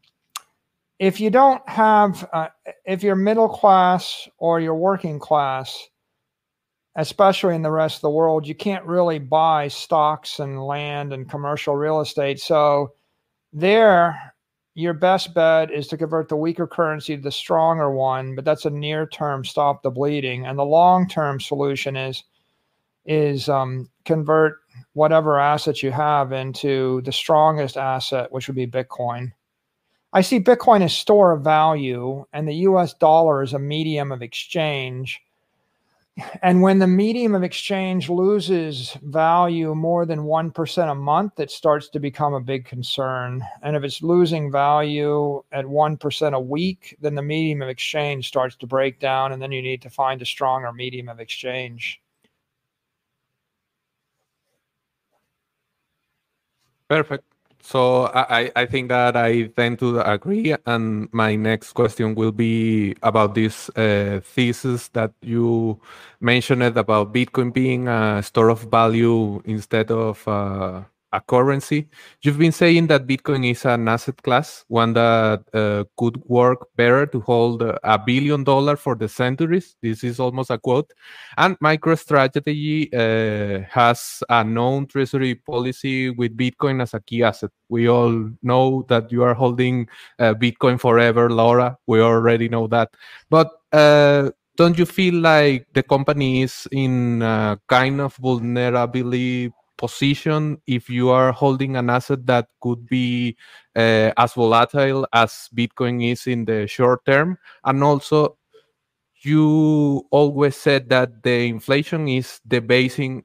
if 0.98 1.20
you 1.20 1.30
don't 1.30 1.66
have, 1.68 2.28
uh, 2.32 2.48
if 2.84 3.02
you're 3.02 3.16
middle 3.16 3.48
class 3.48 4.28
or 4.38 4.60
you're 4.60 4.74
working 4.74 5.18
class, 5.18 5.88
especially 6.98 7.54
in 7.54 7.62
the 7.62 7.70
rest 7.70 7.96
of 7.96 8.02
the 8.02 8.10
world, 8.10 8.46
you 8.46 8.54
can't 8.54 8.84
really 8.84 9.20
buy 9.20 9.68
stocks 9.68 10.40
and 10.40 10.66
land 10.66 11.12
and 11.12 11.30
commercial 11.30 11.76
real 11.76 12.00
estate. 12.00 12.40
So, 12.40 12.92
there, 13.52 14.34
your 14.74 14.94
best 14.94 15.32
bet 15.32 15.70
is 15.70 15.86
to 15.88 15.96
convert 15.96 16.28
the 16.28 16.36
weaker 16.36 16.66
currency 16.66 17.16
to 17.16 17.22
the 17.22 17.30
stronger 17.30 17.90
one, 17.90 18.34
but 18.34 18.44
that's 18.44 18.64
a 18.64 18.70
near 18.70 19.06
term 19.06 19.44
stop 19.44 19.82
the 19.82 19.90
bleeding. 19.90 20.44
And 20.44 20.58
the 20.58 20.64
long 20.64 21.08
term 21.08 21.40
solution 21.40 21.96
is 21.96 22.24
is 23.06 23.48
um, 23.48 23.88
convert 24.04 24.56
whatever 24.92 25.38
assets 25.38 25.82
you 25.82 25.92
have 25.92 26.32
into 26.32 27.00
the 27.02 27.12
strongest 27.12 27.76
asset, 27.76 28.30
which 28.32 28.48
would 28.48 28.56
be 28.56 28.66
Bitcoin. 28.66 29.32
I 30.12 30.20
see 30.20 30.40
Bitcoin 30.40 30.82
as 30.82 30.92
store 30.92 31.32
of 31.32 31.42
value, 31.42 32.24
and 32.32 32.46
the 32.46 32.54
US 32.54 32.92
dollar 32.94 33.42
is 33.42 33.52
a 33.52 33.58
medium 33.58 34.10
of 34.10 34.20
exchange. 34.20 35.22
And 36.42 36.62
when 36.62 36.78
the 36.78 36.86
medium 36.86 37.34
of 37.34 37.42
exchange 37.42 38.08
loses 38.08 38.96
value 39.02 39.74
more 39.74 40.04
than 40.06 40.20
1% 40.20 40.90
a 40.90 40.94
month, 40.94 41.38
it 41.38 41.50
starts 41.50 41.88
to 41.90 42.00
become 42.00 42.34
a 42.34 42.40
big 42.40 42.64
concern. 42.64 43.42
And 43.62 43.76
if 43.76 43.84
it's 43.84 44.02
losing 44.02 44.50
value 44.50 45.42
at 45.52 45.64
1% 45.64 46.34
a 46.34 46.40
week, 46.40 46.96
then 47.00 47.14
the 47.14 47.22
medium 47.22 47.62
of 47.62 47.68
exchange 47.68 48.26
starts 48.28 48.56
to 48.56 48.66
break 48.66 48.98
down, 49.00 49.32
and 49.32 49.40
then 49.40 49.52
you 49.52 49.62
need 49.62 49.82
to 49.82 49.90
find 49.90 50.20
a 50.22 50.26
stronger 50.26 50.72
medium 50.72 51.08
of 51.08 51.20
exchange. 51.20 52.00
Perfect. 56.88 57.27
So 57.60 58.06
I, 58.14 58.50
I 58.56 58.66
think 58.66 58.88
that 58.88 59.16
I 59.16 59.48
tend 59.56 59.78
to 59.80 60.00
agree. 60.00 60.54
And 60.64 61.08
my 61.12 61.36
next 61.36 61.72
question 61.72 62.14
will 62.14 62.32
be 62.32 62.94
about 63.02 63.34
this 63.34 63.68
uh, 63.70 64.20
thesis 64.24 64.88
that 64.90 65.12
you 65.20 65.78
mentioned 66.20 66.62
about 66.62 67.12
Bitcoin 67.12 67.52
being 67.52 67.88
a 67.88 68.22
store 68.22 68.48
of 68.48 68.62
value 68.70 69.42
instead 69.44 69.90
of 69.90 70.26
uh, 70.26 70.82
a 71.12 71.20
currency. 71.20 71.88
You've 72.22 72.38
been 72.38 72.52
saying 72.52 72.88
that 72.88 73.06
Bitcoin 73.06 73.50
is 73.50 73.64
an 73.64 73.88
asset 73.88 74.22
class, 74.22 74.64
one 74.68 74.92
that 74.94 75.42
uh, 75.54 75.84
could 75.96 76.22
work 76.26 76.68
better 76.76 77.06
to 77.06 77.20
hold 77.20 77.62
a 77.62 77.98
billion 78.04 78.44
dollars 78.44 78.80
for 78.80 78.94
the 78.94 79.08
centuries. 79.08 79.76
This 79.82 80.04
is 80.04 80.20
almost 80.20 80.50
a 80.50 80.58
quote. 80.58 80.92
And 81.36 81.58
MicroStrategy 81.60 82.92
uh, 82.92 83.64
has 83.70 84.22
a 84.28 84.44
known 84.44 84.86
treasury 84.86 85.34
policy 85.34 86.10
with 86.10 86.36
Bitcoin 86.36 86.82
as 86.82 86.94
a 86.94 87.00
key 87.00 87.22
asset. 87.22 87.50
We 87.68 87.88
all 87.88 88.30
know 88.42 88.84
that 88.88 89.10
you 89.10 89.22
are 89.22 89.34
holding 89.34 89.88
uh, 90.18 90.34
Bitcoin 90.34 90.80
forever, 90.80 91.30
Laura. 91.30 91.78
We 91.86 92.00
already 92.00 92.48
know 92.48 92.66
that. 92.68 92.90
But 93.30 93.50
uh, 93.72 94.30
don't 94.56 94.76
you 94.76 94.86
feel 94.86 95.14
like 95.14 95.66
the 95.72 95.82
company 95.82 96.42
is 96.42 96.66
in 96.72 97.22
a 97.22 97.60
kind 97.68 98.00
of 98.00 98.16
vulnerability 98.16 99.52
position 99.78 100.60
if 100.66 100.90
you 100.90 101.08
are 101.08 101.32
holding 101.32 101.76
an 101.76 101.88
asset 101.88 102.26
that 102.26 102.48
could 102.60 102.86
be 102.86 103.36
uh, 103.76 104.10
as 104.18 104.34
volatile 104.34 105.06
as 105.12 105.48
Bitcoin 105.54 106.04
is 106.04 106.26
in 106.26 106.44
the 106.44 106.66
short 106.66 107.04
term. 107.06 107.38
And 107.64 107.82
also, 107.82 108.36
you 109.22 110.06
always 110.10 110.56
said 110.56 110.88
that 110.90 111.22
the 111.22 111.48
inflation 111.48 112.08
is 112.08 112.40
debasing 112.46 113.24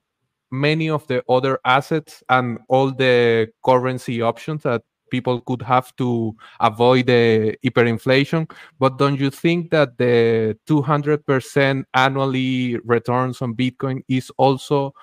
many 0.51 0.89
of 0.89 1.05
the 1.07 1.23
other 1.27 1.59
assets 1.65 2.23
and 2.29 2.59
all 2.69 2.91
the 2.91 3.49
currency 3.65 4.21
options 4.21 4.63
that 4.63 4.83
people 5.09 5.41
could 5.41 5.61
have 5.61 5.95
to 5.95 6.35
avoid 6.59 7.07
the 7.07 7.55
hyperinflation. 7.63 8.49
But 8.79 8.97
don't 8.97 9.19
you 9.19 9.29
think 9.29 9.71
that 9.71 9.97
the 9.97 10.57
200% 10.67 11.83
annually 11.93 12.77
returns 12.83 13.41
on 13.41 13.55
Bitcoin 13.55 14.01
is 14.07 14.31
also 14.37 14.93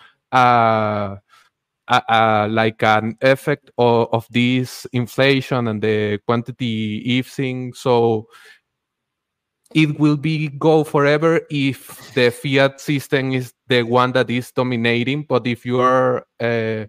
uh, 1.90 2.00
uh, 2.08 2.48
like 2.48 2.82
an 2.84 3.16
effect 3.20 3.70
of, 3.76 4.08
of 4.12 4.26
this 4.30 4.86
inflation 4.92 5.66
and 5.66 5.82
the 5.82 6.18
quantity 6.24 7.02
easing. 7.04 7.72
So 7.74 8.28
it 9.74 9.98
will 9.98 10.16
be 10.16 10.48
go 10.48 10.84
forever 10.84 11.40
if 11.50 12.14
the 12.14 12.30
fiat 12.30 12.80
system 12.80 13.32
is 13.32 13.52
the 13.66 13.82
one 13.82 14.12
that 14.12 14.30
is 14.30 14.52
dominating. 14.52 15.24
But 15.24 15.46
if 15.48 15.66
you 15.66 15.80
are 15.80 16.24
uh, 16.38 16.86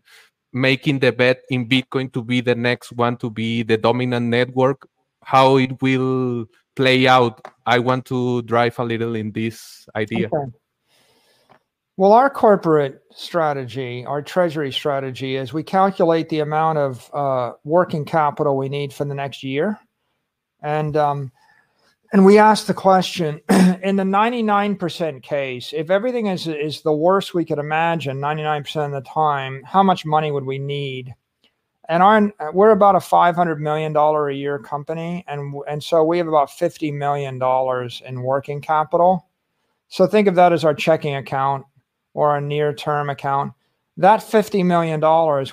making 0.53 1.00
the 1.00 1.12
bet 1.12 1.41
in 1.50 1.67
Bitcoin 1.67 2.13
to 2.13 2.24
be 2.24 2.41
the 2.41 2.55
next 2.55 2.91
one 2.91 3.17
to 3.17 3.29
be 3.29 3.63
the 3.63 3.77
dominant 3.77 4.27
network, 4.27 4.88
how 5.24 5.58
it 5.58 5.81
will 5.81 6.46
play 6.75 7.08
out. 7.08 7.41
I 7.65 7.79
want 7.79 8.05
to 8.05 8.43
drive 8.43 8.77
a 8.79 8.84
little 8.84 9.15
in 9.15 9.31
this 9.31 9.88
idea. 9.96 10.27
Okay. 10.27 10.51
Well, 12.01 12.13
our 12.13 12.31
corporate 12.31 13.03
strategy, 13.12 14.03
our 14.08 14.24
treasury 14.24 14.72
strategy, 14.72 15.36
is 15.36 15.53
we 15.53 15.62
calculate 15.62 16.29
the 16.29 16.39
amount 16.39 16.79
of 16.79 17.08
uh, 17.13 17.51
working 17.63 18.05
capital 18.05 18.58
we 18.58 18.70
need 18.70 18.91
for 18.91 19.05
the 19.05 19.13
next 19.13 19.43
year, 19.43 19.79
and 20.63 20.98
um, 20.98 21.31
and 22.12 22.25
we 22.25 22.39
ask 22.39 22.65
the 22.65 22.74
question: 22.74 23.39
in 23.84 23.98
the 23.98 24.03
ninety 24.03 24.41
nine 24.41 24.77
percent 24.77 25.22
case, 25.22 25.74
if 25.77 25.91
everything 25.91 26.25
is 26.25 26.48
is 26.48 26.81
the 26.81 26.91
worst 26.91 27.36
we 27.36 27.46
could 27.46 27.60
imagine, 27.60 28.20
ninety 28.20 28.41
nine 28.41 28.63
percent 28.63 28.91
of 28.91 29.03
the 29.03 29.08
time, 29.08 29.62
how 29.63 29.84
much 29.84 30.03
money 30.03 30.31
would 30.31 30.46
we 30.46 30.58
need? 30.58 31.13
And 31.88 32.01
our 32.01 32.34
we're 32.51 32.72
about 32.72 32.96
a 32.96 33.00
five 33.00 33.36
hundred 33.36 33.62
million 33.62 33.93
dollar 33.93 34.27
a 34.27 34.34
year 34.34 34.58
company, 34.58 35.24
and 35.27 35.53
and 35.70 35.84
so 35.84 36.03
we 36.03 36.17
have 36.17 36.27
about 36.27 36.50
fifty 36.50 36.91
million 36.91 37.38
dollars 37.38 38.01
in 38.03 38.24
working 38.24 38.60
capital. 38.60 39.27
So 39.89 40.08
think 40.08 40.27
of 40.27 40.36
that 40.36 40.53
as 40.53 40.63
our 40.63 40.74
checking 40.74 41.15
account 41.15 41.65
or 42.13 42.38
a 42.38 42.41
near 42.41 42.74
term 42.74 43.10
account, 43.10 43.53
that 43.98 44.20
$50 44.20 44.65
million 44.65 45.00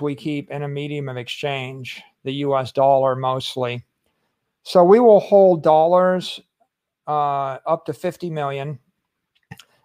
we 0.00 0.14
keep 0.14 0.50
in 0.50 0.62
a 0.62 0.68
medium 0.68 1.08
of 1.08 1.16
exchange, 1.16 2.02
the 2.24 2.32
US 2.34 2.72
dollar 2.72 3.14
mostly. 3.16 3.84
So 4.62 4.84
we 4.84 5.00
will 5.00 5.20
hold 5.20 5.62
dollars 5.62 6.40
uh, 7.06 7.58
up 7.66 7.86
to 7.86 7.92
50 7.92 8.30
million. 8.30 8.78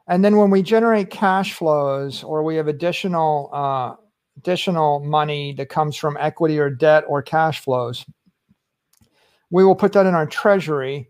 And 0.07 0.23
then 0.23 0.37
when 0.37 0.49
we 0.49 0.61
generate 0.61 1.09
cash 1.09 1.53
flows 1.53 2.23
or 2.23 2.43
we 2.43 2.55
have 2.57 2.67
additional 2.67 3.49
uh, 3.53 3.95
additional 4.37 4.99
money 4.99 5.53
that 5.53 5.69
comes 5.69 5.95
from 5.95 6.17
equity 6.19 6.59
or 6.59 6.69
debt 6.69 7.05
or 7.07 7.21
cash 7.21 7.61
flows, 7.61 8.05
we 9.49 9.63
will 9.63 9.75
put 9.75 9.93
that 9.93 10.05
in 10.05 10.15
our 10.15 10.25
treasury. 10.25 11.09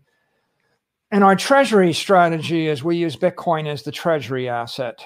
And 1.10 1.24
our 1.24 1.36
treasury 1.36 1.92
strategy 1.92 2.68
is 2.68 2.84
we 2.84 2.96
use 2.96 3.16
Bitcoin 3.16 3.66
as 3.66 3.82
the 3.82 3.92
treasury 3.92 4.48
asset. 4.48 5.00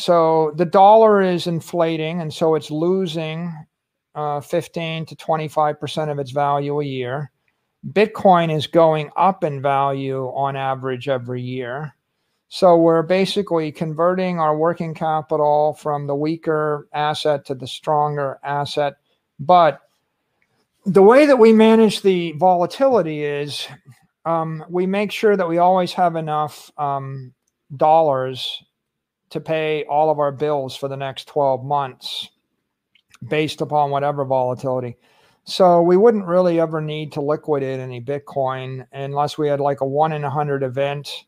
So 0.00 0.52
the 0.56 0.64
dollar 0.64 1.20
is 1.20 1.46
inflating, 1.46 2.22
and 2.22 2.32
so 2.32 2.54
it's 2.54 2.70
losing 2.70 3.52
uh, 4.14 4.40
15 4.40 5.04
to 5.04 5.14
25% 5.14 6.10
of 6.10 6.18
its 6.18 6.30
value 6.30 6.80
a 6.80 6.84
year. 6.84 7.30
Bitcoin 7.92 8.50
is 8.54 8.66
going 8.66 9.10
up 9.16 9.44
in 9.44 9.60
value 9.60 10.24
on 10.28 10.56
average 10.56 11.10
every 11.10 11.42
year. 11.42 11.94
So 12.48 12.78
we're 12.78 13.02
basically 13.02 13.70
converting 13.70 14.40
our 14.40 14.56
working 14.56 14.94
capital 14.94 15.74
from 15.74 16.06
the 16.06 16.16
weaker 16.16 16.88
asset 16.94 17.44
to 17.46 17.54
the 17.54 17.66
stronger 17.66 18.38
asset. 18.42 18.94
But 19.38 19.80
the 20.86 21.02
way 21.02 21.26
that 21.26 21.38
we 21.38 21.52
manage 21.52 22.00
the 22.00 22.32
volatility 22.32 23.22
is 23.22 23.68
um, 24.24 24.64
we 24.70 24.86
make 24.86 25.12
sure 25.12 25.36
that 25.36 25.48
we 25.48 25.58
always 25.58 25.92
have 25.92 26.16
enough 26.16 26.70
um, 26.78 27.34
dollars 27.76 28.64
to 29.30 29.40
pay 29.40 29.84
all 29.84 30.10
of 30.10 30.18
our 30.18 30.32
bills 30.32 30.76
for 30.76 30.88
the 30.88 30.96
next 30.96 31.28
12 31.28 31.64
months 31.64 32.28
based 33.26 33.60
upon 33.60 33.90
whatever 33.90 34.24
volatility. 34.24 34.96
So 35.44 35.82
we 35.82 35.96
wouldn't 35.96 36.26
really 36.26 36.60
ever 36.60 36.80
need 36.80 37.12
to 37.12 37.20
liquidate 37.20 37.80
any 37.80 38.00
Bitcoin 38.00 38.86
unless 38.92 39.38
we 39.38 39.48
had 39.48 39.60
like 39.60 39.80
a 39.80 39.86
one 39.86 40.12
in 40.12 40.24
a 40.24 40.30
hundred 40.30 40.62
event. 40.62 41.24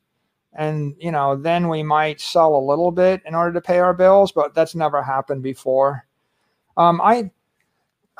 And, 0.53 0.95
you 0.99 1.11
know, 1.11 1.37
then 1.37 1.69
we 1.69 1.83
might 1.83 2.21
sell 2.21 2.55
a 2.55 2.69
little 2.69 2.91
bit 2.91 3.23
in 3.25 3.35
order 3.35 3.55
to 3.55 3.61
pay 3.61 3.79
our 3.79 3.95
bills, 3.95 4.33
but 4.33 4.55
that's 4.55 4.75
never 4.75 5.03
happened 5.03 5.43
before. 5.43 6.07
Um, 6.77 7.01
I, 7.01 7.31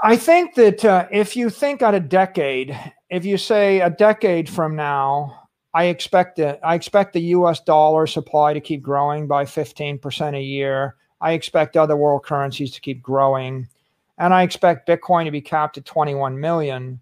I 0.03 0.17
think 0.17 0.55
that 0.55 0.85
uh, 0.85 1.07
if 1.11 1.37
you 1.37 1.51
think 1.51 1.83
at 1.83 1.95
a 1.95 2.01
decade, 2.01 2.79
if 3.11 3.25
you 3.25 3.37
say 3.37 3.81
a 3.81 3.91
decade 3.91 4.49
from 4.49 4.75
now, 4.75 5.42
I 5.75 5.85
expect. 5.85 6.39
I 6.39 6.75
expect 6.75 7.13
the 7.13 7.21
U.S. 7.21 7.61
dollar 7.61 8.07
supply 8.07 8.53
to 8.53 8.61
keep 8.61 8.83
growing 8.83 9.27
by 9.27 9.45
15% 9.45 10.37
a 10.37 10.43
year. 10.43 10.97
I 11.21 11.33
expect 11.33 11.77
other 11.77 11.97
world 11.97 12.25
currencies 12.25 12.73
to 12.73 12.81
keep 12.81 13.03
growing, 13.03 13.69
and 14.19 14.35
I 14.35 14.43
expect 14.43 14.89
Bitcoin 14.89 15.25
to 15.25 15.31
be 15.31 15.41
capped 15.41 15.79
at 15.79 15.85
21 15.85 16.39
million. 16.39 17.01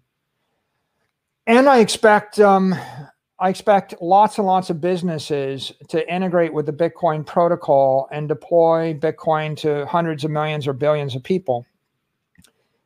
And 1.47 1.67
I 1.67 1.79
expect 1.79 2.39
um, 2.39 2.75
I 3.41 3.49
expect 3.49 3.95
lots 3.99 4.37
and 4.37 4.45
lots 4.45 4.69
of 4.69 4.79
businesses 4.79 5.73
to 5.89 6.13
integrate 6.13 6.53
with 6.53 6.67
the 6.67 6.71
Bitcoin 6.71 7.25
protocol 7.25 8.07
and 8.11 8.27
deploy 8.27 8.93
Bitcoin 8.93 9.57
to 9.57 9.85
hundreds 9.87 10.23
of 10.23 10.29
millions 10.29 10.67
or 10.67 10.73
billions 10.73 11.15
of 11.15 11.23
people. 11.23 11.65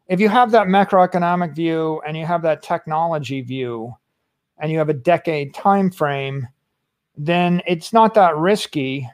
If 0.07 0.21
you 0.21 0.29
have 0.29 0.51
that 0.51 0.67
macroeconomic 0.67 1.53
view 1.53 2.01
and 2.07 2.15
you 2.15 2.25
have 2.25 2.41
that 2.43 2.63
technology 2.63 3.41
view, 3.41 3.95
and 4.59 4.71
you 4.71 4.77
have 4.77 4.89
a 4.89 4.93
decade 4.93 5.53
time 5.53 5.91
frame, 5.91 6.47
then 7.17 7.61
it's 7.67 7.93
not 7.93 8.13
that 8.15 8.35
risky. 8.37 9.09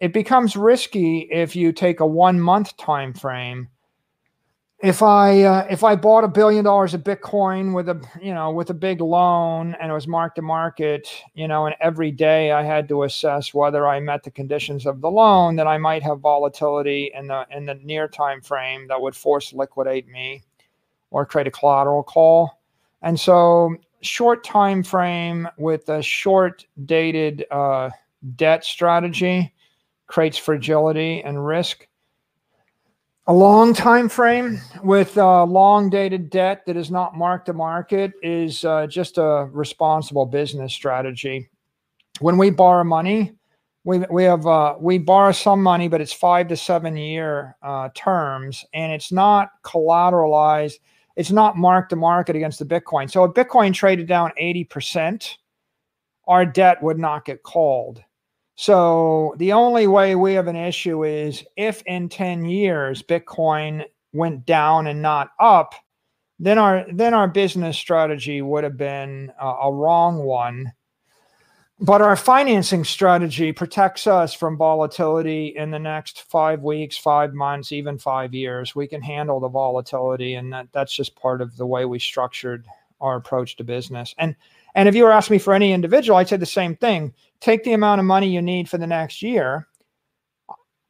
it 0.00 0.12
becomes 0.12 0.56
risky 0.56 1.20
if 1.30 1.56
you 1.56 1.72
take 1.72 2.00
a 2.00 2.06
one 2.06 2.40
month 2.40 2.76
time 2.76 3.12
frame 3.14 3.68
if 4.84 5.02
I 5.02 5.42
uh, 5.42 5.66
if 5.70 5.82
I 5.82 5.96
bought 5.96 6.24
a 6.24 6.28
billion 6.28 6.62
dollars 6.62 6.92
of 6.92 7.02
Bitcoin 7.02 7.74
with 7.74 7.88
a 7.88 7.98
you 8.20 8.34
know 8.34 8.50
with 8.50 8.68
a 8.68 8.74
big 8.74 9.00
loan 9.00 9.74
and 9.80 9.90
it 9.90 9.94
was 9.94 10.06
mark 10.06 10.34
to 10.34 10.42
market, 10.42 11.08
you 11.32 11.48
know, 11.48 11.64
and 11.64 11.74
every 11.80 12.10
day 12.10 12.52
I 12.52 12.62
had 12.62 12.86
to 12.88 13.04
assess 13.04 13.54
whether 13.54 13.86
I 13.88 14.00
met 14.00 14.24
the 14.24 14.30
conditions 14.30 14.84
of 14.84 15.00
the 15.00 15.10
loan, 15.10 15.56
then 15.56 15.66
I 15.66 15.78
might 15.78 16.02
have 16.02 16.20
volatility 16.20 17.10
in 17.14 17.28
the 17.28 17.46
in 17.50 17.64
the 17.64 17.76
near 17.76 18.08
time 18.08 18.42
frame 18.42 18.86
that 18.88 19.00
would 19.00 19.16
force 19.16 19.54
liquidate 19.54 20.06
me 20.06 20.42
or 21.10 21.24
create 21.24 21.46
a 21.46 21.50
collateral 21.50 22.02
call. 22.02 22.60
And 23.00 23.18
so 23.18 23.74
short 24.04 24.44
time 24.44 24.82
frame 24.82 25.48
with 25.58 25.88
a 25.88 26.02
short 26.02 26.66
dated 26.84 27.44
uh, 27.50 27.90
debt 28.36 28.64
strategy 28.64 29.52
creates 30.06 30.38
fragility 30.38 31.22
and 31.22 31.44
risk 31.44 31.86
a 33.26 33.32
long 33.32 33.72
time 33.72 34.08
frame 34.08 34.60
with 34.82 35.16
uh, 35.16 35.44
long 35.44 35.88
dated 35.88 36.28
debt 36.28 36.66
that 36.66 36.76
is 36.76 36.90
not 36.90 37.16
mark 37.16 37.46
to 37.46 37.54
market 37.54 38.12
is 38.22 38.64
uh, 38.64 38.86
just 38.86 39.16
a 39.16 39.48
responsible 39.50 40.26
business 40.26 40.74
strategy. 40.74 41.48
When 42.20 42.36
we 42.36 42.50
borrow 42.50 42.84
money, 42.84 43.32
we, 43.84 44.00
we 44.10 44.24
have 44.24 44.46
uh, 44.46 44.76
we 44.78 44.98
borrow 44.98 45.32
some 45.32 45.62
money, 45.62 45.88
but 45.88 46.00
it's 46.00 46.12
five 46.12 46.48
to 46.48 46.56
seven 46.56 46.96
year 46.96 47.56
uh, 47.62 47.88
terms, 47.94 48.64
and 48.74 48.92
it's 48.92 49.10
not 49.10 49.50
collateralized. 49.62 50.74
It's 51.16 51.30
not 51.30 51.56
mark 51.56 51.88
to 51.90 51.96
market 51.96 52.36
against 52.36 52.58
the 52.58 52.64
Bitcoin. 52.64 53.10
So 53.10 53.24
if 53.24 53.32
Bitcoin 53.32 53.72
traded 53.72 54.08
down 54.08 54.32
eighty 54.36 54.64
percent, 54.64 55.38
our 56.26 56.44
debt 56.44 56.82
would 56.82 56.98
not 56.98 57.24
get 57.24 57.42
called. 57.42 58.02
So 58.56 59.34
the 59.38 59.52
only 59.52 59.86
way 59.86 60.14
we 60.14 60.34
have 60.34 60.46
an 60.46 60.56
issue 60.56 61.04
is 61.04 61.44
if 61.56 61.82
in 61.86 62.08
10 62.08 62.44
years 62.44 63.02
Bitcoin 63.02 63.84
went 64.12 64.46
down 64.46 64.86
and 64.86 65.02
not 65.02 65.30
up, 65.40 65.74
then 66.38 66.58
our 66.58 66.84
then 66.92 67.14
our 67.14 67.28
business 67.28 67.76
strategy 67.76 68.42
would 68.42 68.64
have 68.64 68.76
been 68.76 69.32
a 69.40 69.72
wrong 69.72 70.18
one. 70.18 70.72
But 71.84 72.00
our 72.00 72.16
financing 72.16 72.82
strategy 72.82 73.52
protects 73.52 74.06
us 74.06 74.32
from 74.32 74.56
volatility 74.56 75.48
in 75.48 75.70
the 75.70 75.78
next 75.78 76.22
five 76.22 76.62
weeks, 76.62 76.96
five 76.96 77.34
months, 77.34 77.72
even 77.72 77.98
five 77.98 78.32
years. 78.32 78.74
We 78.74 78.86
can 78.86 79.02
handle 79.02 79.38
the 79.38 79.50
volatility, 79.50 80.32
and 80.36 80.50
that, 80.50 80.68
that's 80.72 80.94
just 80.94 81.14
part 81.14 81.42
of 81.42 81.58
the 81.58 81.66
way 81.66 81.84
we 81.84 81.98
structured 81.98 82.64
our 83.02 83.16
approach 83.16 83.56
to 83.56 83.64
business. 83.64 84.14
And 84.16 84.34
and 84.74 84.88
if 84.88 84.94
you 84.94 85.04
were 85.04 85.12
asking 85.12 85.34
me 85.34 85.38
for 85.40 85.52
any 85.52 85.74
individual, 85.74 86.16
I'd 86.16 86.26
say 86.26 86.38
the 86.38 86.46
same 86.46 86.74
thing. 86.74 87.12
Take 87.40 87.64
the 87.64 87.74
amount 87.74 87.98
of 87.98 88.06
money 88.06 88.28
you 88.28 88.40
need 88.40 88.66
for 88.66 88.78
the 88.78 88.86
next 88.86 89.20
year. 89.20 89.68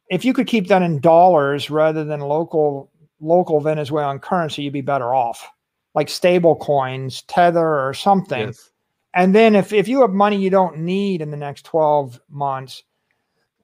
If 0.09 0.23
you 0.23 0.31
could 0.31 0.47
keep 0.47 0.69
that 0.69 0.81
in 0.81 1.01
dollars 1.01 1.69
rather 1.69 2.05
than 2.05 2.21
local 2.21 2.89
local 3.19 3.59
Venezuelan 3.59 4.19
currency, 4.19 4.63
you'd 4.63 4.71
be 4.71 4.79
better 4.79 5.13
off. 5.13 5.45
Like 5.93 6.07
stable 6.07 6.55
coins, 6.55 7.23
Tether 7.23 7.85
or 7.85 7.93
something. 7.93 8.47
Yes. 8.47 8.71
And 9.15 9.33
then 9.33 9.55
if, 9.55 9.71
if 9.71 9.87
you 9.87 10.01
have 10.01 10.11
money 10.11 10.35
you 10.35 10.49
don't 10.49 10.79
need 10.79 11.21
in 11.21 11.31
the 11.31 11.37
next 11.37 11.63
12 11.63 12.19
months, 12.29 12.83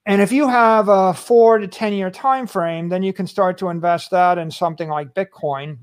and 0.05 0.21
if 0.21 0.31
you 0.31 0.47
have 0.47 0.87
a 0.87 1.13
four 1.13 1.59
to 1.59 1.67
10 1.67 1.93
year 1.93 2.09
time 2.09 2.47
frame, 2.47 2.89
then 2.89 3.03
you 3.03 3.13
can 3.13 3.27
start 3.27 3.57
to 3.59 3.69
invest 3.69 4.09
that 4.11 4.37
in 4.37 4.49
something 4.49 4.89
like 4.89 5.13
Bitcoin. 5.13 5.79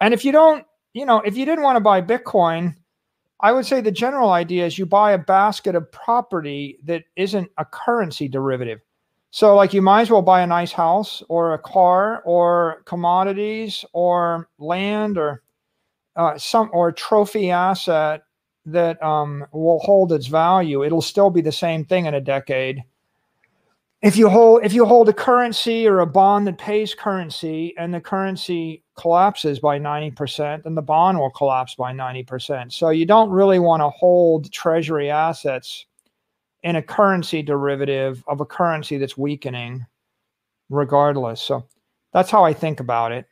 And 0.00 0.12
if 0.12 0.24
you 0.24 0.32
don't, 0.32 0.66
you 0.92 1.06
know, 1.06 1.20
if 1.20 1.36
you 1.36 1.46
didn't 1.46 1.64
want 1.64 1.76
to 1.76 1.80
buy 1.80 2.02
Bitcoin, 2.02 2.74
I 3.40 3.52
would 3.52 3.64
say 3.64 3.80
the 3.80 3.92
general 3.92 4.30
idea 4.30 4.66
is 4.66 4.78
you 4.78 4.84
buy 4.84 5.12
a 5.12 5.18
basket 5.18 5.76
of 5.76 5.90
property 5.92 6.78
that 6.84 7.04
isn't 7.14 7.48
a 7.56 7.64
currency 7.64 8.28
derivative. 8.28 8.80
So, 9.30 9.54
like, 9.54 9.72
you 9.72 9.82
might 9.82 10.02
as 10.02 10.10
well 10.10 10.22
buy 10.22 10.40
a 10.40 10.46
nice 10.46 10.72
house 10.72 11.22
or 11.28 11.54
a 11.54 11.58
car 11.58 12.22
or 12.24 12.82
commodities 12.84 13.84
or 13.92 14.48
land 14.58 15.18
or 15.18 15.42
uh, 16.16 16.36
some 16.36 16.70
or 16.72 16.90
trophy 16.90 17.50
asset 17.50 18.22
that 18.72 19.02
um, 19.02 19.46
will 19.52 19.78
hold 19.80 20.12
its 20.12 20.26
value. 20.26 20.84
It'll 20.84 21.02
still 21.02 21.30
be 21.30 21.40
the 21.40 21.52
same 21.52 21.84
thing 21.84 22.06
in 22.06 22.14
a 22.14 22.20
decade. 22.20 22.84
If 24.00 24.16
you 24.16 24.28
hold 24.28 24.64
if 24.64 24.72
you 24.72 24.84
hold 24.84 25.08
a 25.08 25.12
currency 25.12 25.86
or 25.86 26.00
a 26.00 26.06
bond 26.06 26.46
that 26.46 26.56
pays 26.56 26.94
currency 26.94 27.74
and 27.76 27.92
the 27.92 28.00
currency 28.00 28.84
collapses 28.96 29.58
by 29.58 29.78
90% 29.78 30.62
then 30.62 30.76
the 30.76 30.82
bond 30.82 31.18
will 31.18 31.30
collapse 31.30 31.74
by 31.74 31.92
90% 31.92 32.72
so 32.72 32.90
you 32.90 33.04
don't 33.04 33.30
really 33.30 33.58
want 33.58 33.80
to 33.80 33.88
hold 33.90 34.52
treasury 34.52 35.10
assets 35.10 35.86
in 36.62 36.76
a 36.76 36.82
currency 36.82 37.42
derivative 37.42 38.22
of 38.28 38.40
a 38.40 38.46
currency 38.46 38.98
that's 38.98 39.18
weakening 39.18 39.84
regardless. 40.70 41.40
So 41.40 41.66
that's 42.12 42.30
how 42.30 42.44
i 42.44 42.52
think 42.52 42.78
about 42.78 43.10
it. 43.10 43.26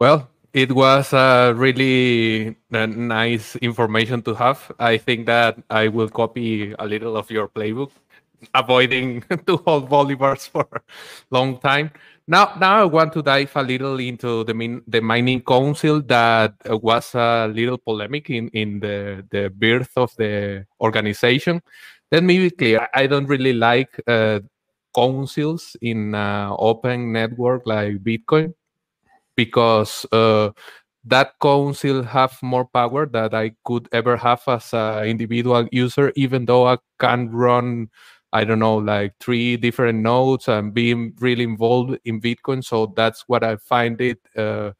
Well 0.00 0.30
it 0.56 0.72
was 0.72 1.12
a 1.12 1.52
really 1.54 2.56
nice 2.70 3.56
information 3.56 4.22
to 4.22 4.32
have 4.34 4.72
i 4.78 4.96
think 4.96 5.26
that 5.26 5.58
i 5.68 5.86
will 5.86 6.08
copy 6.08 6.72
a 6.78 6.86
little 6.86 7.14
of 7.14 7.30
your 7.30 7.46
playbook 7.46 7.90
avoiding 8.54 9.20
to 9.46 9.58
hold 9.58 9.90
bolivars 9.90 10.48
for 10.48 10.66
a 10.72 10.80
long 11.30 11.58
time. 11.58 11.90
Now, 12.28 12.54
now 12.58 12.80
I 12.80 12.84
want 12.84 13.12
to 13.12 13.22
dive 13.22 13.52
a 13.54 13.62
little 13.62 13.98
into 14.00 14.44
the 14.44 14.52
min, 14.52 14.82
the 14.86 15.00
mining 15.00 15.42
council 15.42 16.02
that 16.02 16.54
was 16.64 17.14
a 17.14 17.46
little 17.46 17.78
polemic 17.78 18.30
in, 18.30 18.48
in 18.48 18.80
the, 18.80 19.24
the 19.30 19.48
birth 19.48 19.92
of 19.96 20.14
the 20.16 20.66
organization. 20.80 21.62
Let 22.10 22.24
me 22.24 22.38
be 22.38 22.50
clear: 22.50 22.88
I 22.94 23.06
don't 23.06 23.26
really 23.26 23.52
like 23.52 24.00
uh, 24.08 24.40
councils 24.94 25.76
in 25.80 26.14
uh, 26.14 26.54
open 26.58 27.12
network 27.12 27.62
like 27.64 28.02
Bitcoin 28.02 28.54
because 29.36 30.06
uh, 30.12 30.50
that 31.04 31.34
council 31.40 32.02
have 32.02 32.36
more 32.42 32.66
power 32.66 33.06
that 33.06 33.34
I 33.34 33.52
could 33.64 33.88
ever 33.92 34.16
have 34.16 34.42
as 34.48 34.72
an 34.74 35.06
individual 35.06 35.68
user, 35.72 36.12
even 36.16 36.46
though 36.46 36.66
I 36.68 36.78
can 36.98 37.30
run 37.30 37.88
I 38.32 38.44
don't 38.44 38.58
know, 38.58 38.76
like 38.76 39.14
three 39.20 39.56
different 39.56 40.00
nodes 40.00 40.48
and 40.48 40.74
being 40.74 41.14
really 41.20 41.44
involved 41.44 41.98
in 42.04 42.20
Bitcoin. 42.20 42.62
So 42.62 42.92
that's 42.96 43.24
what 43.28 43.42
I 43.44 43.56
find 43.56 43.98
it 44.00 44.18
uh, 44.36 44.72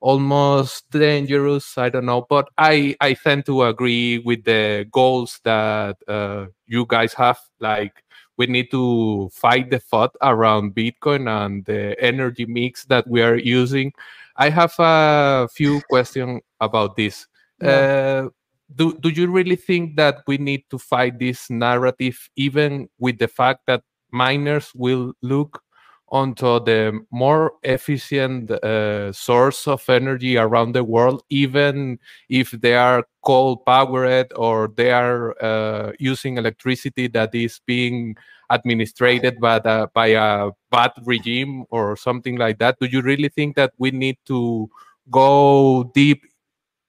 almost 0.00 0.90
dangerous. 0.90 1.78
I 1.78 1.88
don't 1.90 2.06
know, 2.06 2.26
but 2.28 2.48
I 2.58 2.96
I 3.00 3.14
tend 3.14 3.46
to 3.46 3.64
agree 3.64 4.18
with 4.18 4.44
the 4.44 4.86
goals 4.90 5.40
that 5.44 5.96
uh, 6.08 6.46
you 6.66 6.86
guys 6.88 7.14
have. 7.14 7.38
Like 7.60 8.02
we 8.42 8.46
need 8.50 8.72
to 8.72 9.30
fight 9.32 9.70
the 9.70 9.78
FUD 9.78 10.10
around 10.20 10.74
Bitcoin 10.74 11.30
and 11.30 11.64
the 11.64 11.94
energy 12.02 12.44
mix 12.44 12.84
that 12.86 13.06
we 13.06 13.22
are 13.22 13.36
using. 13.36 13.92
I 14.34 14.50
have 14.50 14.74
a 14.80 15.46
few 15.46 15.80
questions 15.88 16.42
about 16.60 16.96
this. 16.96 17.28
Yeah. 17.62 17.68
Uh, 17.68 18.28
do, 18.74 18.98
do 18.98 19.10
you 19.10 19.30
really 19.30 19.54
think 19.54 19.94
that 19.94 20.24
we 20.26 20.38
need 20.38 20.64
to 20.70 20.78
fight 20.78 21.20
this 21.20 21.50
narrative 21.50 22.18
even 22.34 22.88
with 22.98 23.18
the 23.18 23.28
fact 23.28 23.60
that 23.68 23.82
miners 24.10 24.72
will 24.74 25.12
look 25.22 25.62
onto 26.12 26.60
the 26.60 27.00
more 27.10 27.52
efficient 27.62 28.50
uh, 28.50 29.10
source 29.12 29.66
of 29.66 29.82
energy 29.88 30.36
around 30.36 30.72
the 30.72 30.84
world 30.84 31.24
even 31.30 31.98
if 32.28 32.50
they 32.50 32.74
are 32.74 33.02
coal 33.24 33.56
powered 33.56 34.30
or 34.36 34.68
they 34.76 34.92
are 34.92 35.34
uh, 35.42 35.90
using 35.98 36.36
electricity 36.36 37.08
that 37.08 37.34
is 37.34 37.60
being 37.66 38.14
administered 38.50 39.40
by, 39.40 39.58
the, 39.58 39.88
by 39.94 40.08
a 40.08 40.50
bad 40.70 40.92
regime 41.04 41.64
or 41.70 41.96
something 41.96 42.36
like 42.36 42.58
that. 42.58 42.76
Do 42.78 42.86
you 42.86 43.00
really 43.00 43.30
think 43.30 43.56
that 43.56 43.72
we 43.78 43.90
need 43.90 44.18
to 44.26 44.68
go 45.10 45.90
deep 45.94 46.22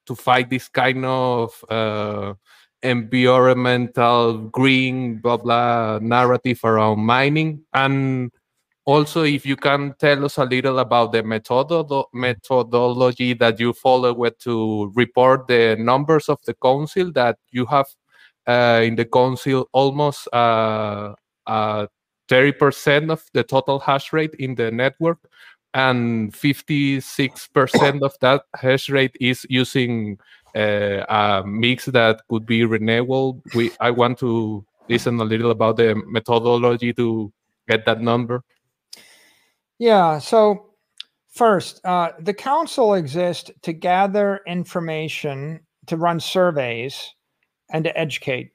to 0.05 0.15
fight 0.15 0.49
this 0.49 0.67
kind 0.67 1.05
of 1.05 1.63
uh, 1.69 2.33
environmental 2.81 4.37
green 4.49 5.19
blah 5.19 5.37
blah 5.37 5.99
narrative 6.01 6.59
around 6.65 6.99
mining? 6.99 7.61
And 7.73 8.29
also 8.85 9.23
if 9.23 9.45
you 9.45 9.55
can 9.55 9.93
tell 9.99 10.25
us 10.25 10.37
a 10.37 10.45
little 10.45 10.79
about 10.79 11.11
the 11.11 11.23
methodo- 11.23 12.05
methodology 12.13 13.33
that 13.33 13.59
you 13.59 13.73
follow 13.73 14.13
with 14.13 14.37
to 14.39 14.91
report 14.95 15.47
the 15.47 15.75
numbers 15.79 16.29
of 16.29 16.39
the 16.45 16.53
council 16.55 17.11
that 17.11 17.37
you 17.51 17.65
have 17.65 17.87
uh, 18.47 18.81
in 18.83 18.95
the 18.95 19.05
council 19.05 19.69
almost 19.71 20.27
uh, 20.33 21.13
30% 22.29 23.11
of 23.11 23.23
the 23.33 23.43
total 23.43 23.79
hash 23.79 24.11
rate 24.13 24.33
in 24.39 24.55
the 24.55 24.71
network 24.71 25.19
and 25.73 26.33
56% 26.33 28.01
of 28.03 28.13
that 28.21 28.43
hash 28.55 28.89
rate 28.89 29.15
is 29.19 29.45
using 29.49 30.17
uh, 30.55 31.03
a 31.09 31.43
mix 31.45 31.85
that 31.85 32.21
could 32.29 32.45
be 32.45 32.63
renewable. 32.63 33.41
We 33.53 33.71
I 33.79 33.89
want 33.91 34.19
to 34.19 34.65
listen 34.87 35.19
a 35.19 35.23
little 35.23 35.51
about 35.51 35.77
the 35.77 35.95
methodology 36.07 36.93
to 36.93 37.33
get 37.67 37.85
that 37.85 38.01
number. 38.01 38.43
Yeah. 39.83 40.19
So 40.19 40.69
first, 41.29 41.83
uh, 41.85 42.11
the 42.19 42.33
council 42.33 42.93
exists 42.93 43.51
to 43.63 43.73
gather 43.73 44.39
information, 44.47 45.59
to 45.87 45.97
run 45.97 46.19
surveys, 46.21 47.13
and 47.69 47.83
to 47.83 47.97
educate. 47.97 48.51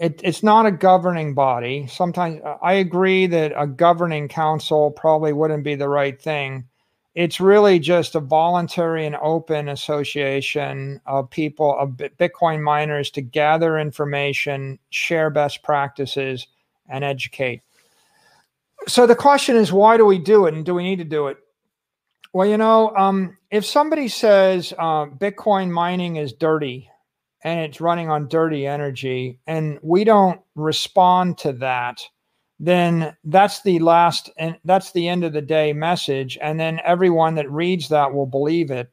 it, 0.00 0.20
it's 0.24 0.42
not 0.42 0.66
a 0.66 0.72
governing 0.72 1.34
body. 1.34 1.86
Sometimes 1.86 2.40
uh, 2.44 2.56
I 2.62 2.74
agree 2.74 3.26
that 3.26 3.52
a 3.56 3.66
governing 3.66 4.28
council 4.28 4.90
probably 4.92 5.32
wouldn't 5.32 5.64
be 5.64 5.74
the 5.74 5.88
right 5.88 6.20
thing. 6.20 6.66
It's 7.14 7.40
really 7.40 7.78
just 7.78 8.14
a 8.14 8.20
voluntary 8.20 9.04
and 9.06 9.16
open 9.16 9.68
association 9.68 11.00
of 11.06 11.28
people, 11.30 11.76
of 11.78 11.90
Bitcoin 11.90 12.62
miners 12.62 13.10
to 13.12 13.20
gather 13.22 13.78
information, 13.78 14.78
share 14.90 15.28
best 15.30 15.62
practices, 15.62 16.46
and 16.88 17.04
educate. 17.04 17.62
So 18.88 19.06
the 19.06 19.16
question 19.16 19.56
is, 19.56 19.72
why 19.72 19.96
do 19.96 20.04
we 20.04 20.18
do 20.18 20.46
it 20.46 20.54
and 20.54 20.64
do 20.64 20.74
we 20.74 20.82
need 20.82 20.98
to 20.98 21.04
do 21.04 21.28
it? 21.28 21.38
Well, 22.32 22.46
you 22.46 22.56
know, 22.56 22.94
um, 22.96 23.36
if 23.50 23.64
somebody 23.64 24.08
says 24.08 24.72
uh, 24.78 25.06
Bitcoin 25.06 25.70
mining 25.70 26.16
is 26.16 26.32
dirty 26.32 26.88
and 27.42 27.60
it's 27.60 27.80
running 27.80 28.08
on 28.08 28.28
dirty 28.28 28.66
energy, 28.66 29.40
and 29.46 29.78
we 29.82 30.04
don't 30.04 30.40
respond 30.54 31.38
to 31.38 31.52
that, 31.54 32.02
then 32.58 33.16
that's 33.24 33.62
the 33.62 33.78
last 33.78 34.30
and 34.36 34.58
that's 34.64 34.92
the 34.92 35.08
end 35.08 35.24
of 35.24 35.32
the 35.32 35.40
day 35.40 35.72
message. 35.72 36.38
And 36.42 36.60
then 36.60 36.80
everyone 36.84 37.34
that 37.36 37.50
reads 37.50 37.88
that 37.88 38.12
will 38.12 38.26
believe 38.26 38.70
it. 38.70 38.92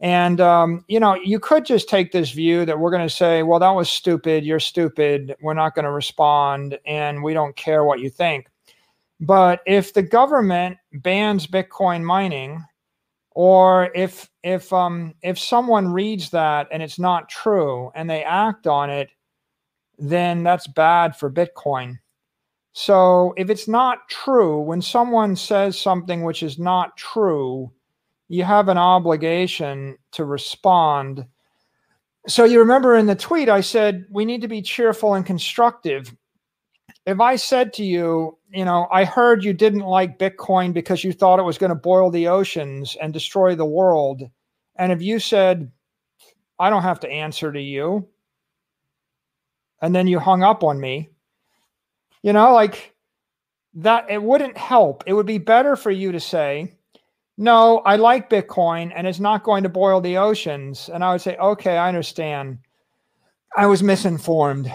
And 0.00 0.40
um, 0.40 0.84
you 0.88 0.98
know, 0.98 1.14
you 1.14 1.38
could 1.38 1.64
just 1.64 1.88
take 1.88 2.12
this 2.12 2.30
view 2.30 2.64
that 2.64 2.78
we're 2.78 2.90
going 2.90 3.06
to 3.06 3.14
say, 3.14 3.42
"Well, 3.42 3.60
that 3.60 3.70
was 3.70 3.90
stupid. 3.90 4.44
You're 4.44 4.60
stupid. 4.60 5.36
We're 5.40 5.54
not 5.54 5.74
going 5.74 5.84
to 5.84 5.90
respond, 5.90 6.78
and 6.86 7.22
we 7.22 7.32
don't 7.34 7.56
care 7.56 7.84
what 7.84 8.00
you 8.00 8.10
think." 8.10 8.48
But 9.20 9.60
if 9.66 9.94
the 9.94 10.02
government 10.02 10.76
bans 10.92 11.46
Bitcoin 11.46 12.02
mining, 12.02 12.64
or 13.30 13.90
if 13.94 14.30
if 14.42 14.72
um 14.72 15.14
if 15.22 15.38
someone 15.38 15.92
reads 15.92 16.30
that 16.30 16.68
and 16.70 16.82
it's 16.82 16.98
not 16.98 17.28
true 17.28 17.90
and 17.94 18.08
they 18.08 18.24
act 18.24 18.66
on 18.66 18.90
it, 18.90 19.10
then 19.98 20.42
that's 20.42 20.66
bad 20.66 21.16
for 21.16 21.30
Bitcoin. 21.30 21.98
So 22.72 23.32
if 23.38 23.48
it's 23.48 23.68
not 23.68 24.08
true, 24.10 24.60
when 24.60 24.82
someone 24.82 25.34
says 25.34 25.80
something 25.80 26.24
which 26.24 26.42
is 26.42 26.58
not 26.58 26.96
true, 26.98 27.72
you 28.28 28.44
have 28.44 28.68
an 28.68 28.76
obligation 28.76 29.96
to 30.12 30.26
respond. 30.26 31.24
So 32.28 32.44
you 32.44 32.58
remember 32.58 32.96
in 32.96 33.06
the 33.06 33.14
tweet, 33.14 33.48
I 33.48 33.62
said 33.62 34.04
we 34.10 34.26
need 34.26 34.42
to 34.42 34.48
be 34.48 34.60
cheerful 34.60 35.14
and 35.14 35.24
constructive 35.24 36.14
if 37.06 37.20
I 37.20 37.36
said 37.36 37.72
to 37.74 37.84
you, 37.84 38.36
you 38.50 38.64
know, 38.64 38.88
I 38.90 39.04
heard 39.04 39.44
you 39.44 39.52
didn't 39.52 39.80
like 39.80 40.18
Bitcoin 40.18 40.72
because 40.72 41.04
you 41.04 41.12
thought 41.12 41.38
it 41.38 41.44
was 41.44 41.58
going 41.58 41.70
to 41.70 41.76
boil 41.76 42.10
the 42.10 42.28
oceans 42.28 42.96
and 43.00 43.12
destroy 43.12 43.54
the 43.54 43.64
world, 43.64 44.22
and 44.76 44.92
if 44.92 45.00
you 45.00 45.18
said, 45.18 45.70
I 46.58 46.70
don't 46.70 46.82
have 46.82 47.00
to 47.00 47.10
answer 47.10 47.52
to 47.52 47.60
you, 47.60 48.08
and 49.80 49.94
then 49.94 50.06
you 50.06 50.18
hung 50.18 50.42
up 50.42 50.64
on 50.64 50.80
me, 50.80 51.10
you 52.22 52.32
know, 52.32 52.52
like 52.52 52.94
that, 53.74 54.10
it 54.10 54.22
wouldn't 54.22 54.56
help. 54.56 55.04
It 55.06 55.12
would 55.12 55.26
be 55.26 55.38
better 55.38 55.76
for 55.76 55.90
you 55.90 56.12
to 56.12 56.20
say, 56.20 56.72
no, 57.38 57.78
I 57.80 57.96
like 57.96 58.30
Bitcoin 58.30 58.92
and 58.94 59.06
it's 59.06 59.20
not 59.20 59.44
going 59.44 59.62
to 59.62 59.68
boil 59.68 60.00
the 60.00 60.16
oceans. 60.16 60.88
And 60.92 61.04
I 61.04 61.12
would 61.12 61.20
say, 61.20 61.36
okay, 61.36 61.76
I 61.76 61.88
understand. 61.88 62.58
I 63.56 63.66
was 63.66 63.82
misinformed. 63.82 64.72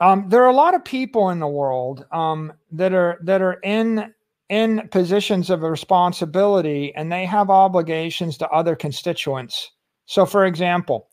Um, 0.00 0.28
there 0.28 0.42
are 0.42 0.50
a 0.50 0.54
lot 0.54 0.74
of 0.74 0.84
people 0.84 1.30
in 1.30 1.38
the 1.38 1.46
world 1.46 2.04
um, 2.12 2.52
that 2.72 2.92
are 2.92 3.18
that 3.22 3.40
are 3.40 3.58
in 3.62 4.12
in 4.48 4.88
positions 4.92 5.50
of 5.50 5.62
responsibility 5.62 6.94
and 6.94 7.10
they 7.10 7.24
have 7.24 7.50
obligations 7.50 8.38
to 8.38 8.48
other 8.50 8.76
constituents. 8.76 9.72
So, 10.06 10.24
for 10.24 10.46
example, 10.46 11.08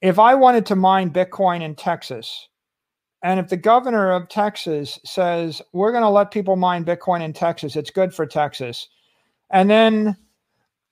if 0.00 0.18
I 0.18 0.34
wanted 0.34 0.64
to 0.66 0.76
mine 0.76 1.10
Bitcoin 1.10 1.60
in 1.60 1.74
Texas, 1.74 2.48
and 3.22 3.38
if 3.38 3.48
the 3.48 3.56
governor 3.56 4.12
of 4.12 4.28
Texas 4.28 4.98
says 5.04 5.60
we're 5.72 5.92
going 5.92 6.02
to 6.02 6.08
let 6.08 6.30
people 6.30 6.56
mine 6.56 6.84
Bitcoin 6.84 7.22
in 7.22 7.32
Texas, 7.32 7.76
it's 7.76 7.90
good 7.90 8.14
for 8.14 8.26
Texas, 8.26 8.88
and 9.50 9.68
then 9.68 10.16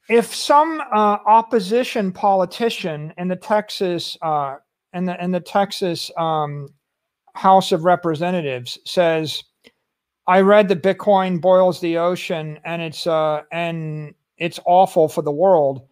if 0.09 0.35
some 0.35 0.81
uh, 0.93 1.19
opposition 1.27 2.13
politician 2.13 3.13
in 3.17 3.29
the 3.29 3.37
Texas 3.37 4.17
uh, 4.23 4.57
in 4.93 5.05
the 5.05 5.23
in 5.23 5.31
the 5.31 5.41
Texas 5.41 6.11
um, 6.17 6.69
House 7.39 7.73
of 7.73 7.85
Representatives 7.85 8.79
says, 8.85 9.43
"I 10.27 10.41
read 10.41 10.69
that 10.69 10.83
Bitcoin 10.83 11.41
boils 11.41 11.81
the 11.81 11.99
ocean 11.99 12.59
and 12.65 12.83
it's 12.83 13.07
uh, 13.07 13.43
and 13.53 14.15
it's 14.39 14.61
awful 14.67 15.09
for 15.09 15.23
the 15.23 15.33
world." 15.33 15.87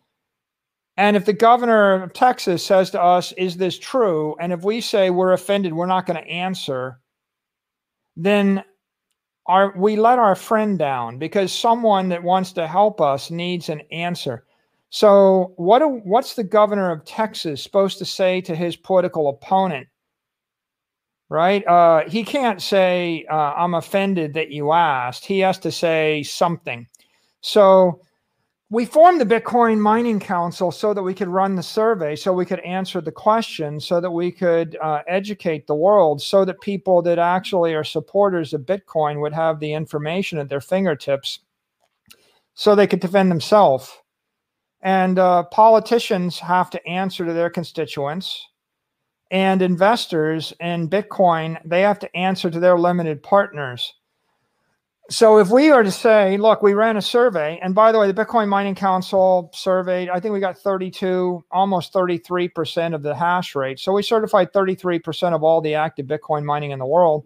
And 0.96 1.16
if 1.16 1.24
the 1.26 1.32
governor 1.32 2.02
of 2.02 2.12
Texas 2.12 2.64
says 2.64 2.90
to 2.90 3.02
us, 3.02 3.32
"Is 3.32 3.56
this 3.56 3.78
true?" 3.78 4.35
and 4.40 4.52
if 4.52 4.64
we 4.64 4.80
say 4.80 5.11
we're 5.11 5.32
offended, 5.32 5.72
we're 5.72 5.87
not 5.87 6.06
going 6.06 6.22
to 6.22 6.28
answer, 6.28 7.00
then 8.16 8.64
our 9.46 9.72
we 9.76 9.96
let 9.96 10.18
our 10.18 10.35
friend 10.35 10.78
down 10.78 11.18
because 11.18 11.52
someone 11.52 12.09
that 12.09 12.22
wants 12.22 12.52
to 12.54 12.66
help 12.66 13.00
us 13.00 13.30
needs 13.30 13.68
an 13.68 13.82
answer. 13.92 14.44
So 14.90 15.52
what 15.56 15.80
do, 15.80 16.00
what's 16.04 16.35
the 16.35 16.44
governor 16.44 16.90
of 16.90 17.04
Texas 17.04 17.62
supposed 17.62 17.98
to 17.98 18.04
say 18.04 18.40
to 18.42 18.54
his 18.54 18.76
political 18.76 19.28
opponent? 19.28 19.87
Right? 21.29 21.67
Uh, 21.67 22.09
he 22.09 22.23
can't 22.25 22.62
say, 22.62 23.27
uh, 23.31 23.55
I'm 23.55 23.75
offended 23.75 24.35
that 24.35 24.51
you 24.51 24.73
asked. 24.73 25.25
He 25.25 25.41
has 25.41 25.59
to 25.61 25.73
say 25.73 26.23
something. 26.23 26.87
So 27.41 28.01
we 28.71 28.85
formed 28.85 29.21
the 29.21 29.25
Bitcoin 29.25 29.79
Mining 29.79 30.19
Council 30.19 30.73
so 30.73 30.93
that 30.93 31.03
we 31.03 31.15
could 31.15 31.29
run 31.29 31.55
the 31.55 31.62
survey, 31.62 32.17
so 32.17 32.33
we 32.33 32.45
could 32.45 32.61
answer 32.61 33.01
the 33.01 33.12
questions, 33.12 33.85
so 33.87 34.01
that 34.01 34.11
we 34.11 34.33
could 34.33 34.77
uh, 34.83 35.03
educate 35.07 35.67
the 35.67 35.75
world, 35.75 36.21
so 36.21 36.45
that 36.45 36.61
people 36.61 37.01
that 37.03 37.19
actually 37.19 37.75
are 37.75 37.85
supporters 37.85 38.53
of 38.53 38.62
Bitcoin 38.62 39.21
would 39.21 39.33
have 39.33 39.61
the 39.61 39.73
information 39.73 40.39
at 40.39 40.49
their 40.49 40.61
fingertips 40.61 41.41
so 42.55 42.75
they 42.75 42.87
could 42.87 43.01
defend 43.01 43.31
themselves. 43.31 43.93
And 44.83 45.19
uh, 45.19 45.45
politicians 45.45 46.39
have 46.39 46.71
to 46.71 46.87
answer 46.87 47.25
to 47.25 47.33
their 47.33 47.51
constituents 47.51 48.49
and 49.31 49.62
investors 49.62 50.53
in 50.61 50.89
Bitcoin, 50.89 51.59
they 51.65 51.83
have 51.83 51.99
to 52.01 52.17
answer 52.17 52.51
to 52.51 52.61
their 52.61 52.79
limited 52.79 53.23
partners. 53.23 53.95
So 55.09 55.39
if 55.39 55.51
we 55.51 55.71
are 55.71 55.85
to 55.85 55.91
say, 55.91 56.37
look, 56.37 56.62
we 56.62 56.75
ran 56.75 56.97
a 56.97 57.03
survey, 57.03 57.61
and 57.62 57.77
by 57.77 57.93
the 57.93 57.99
way, 57.99 58.11
the 58.11 58.25
Bitcoin 58.25 58.49
Mining 58.49 58.75
Council 58.75 59.51
surveyed, 59.55 60.09
I 60.09 60.19
think 60.19 60.33
we 60.33 60.41
got 60.41 60.59
32, 60.59 61.45
almost 61.53 61.93
33% 61.93 62.93
of 62.93 63.03
the 63.03 63.15
hash 63.15 63.55
rate. 63.55 63.79
So 63.79 63.93
we 63.93 64.03
certified 64.03 64.53
33% 64.53 65.33
of 65.33 65.45
all 65.45 65.61
the 65.61 65.75
active 65.75 66.07
Bitcoin 66.07 66.45
mining 66.45 66.73
in 66.73 66.81
the 66.81 66.87
world. 66.87 67.25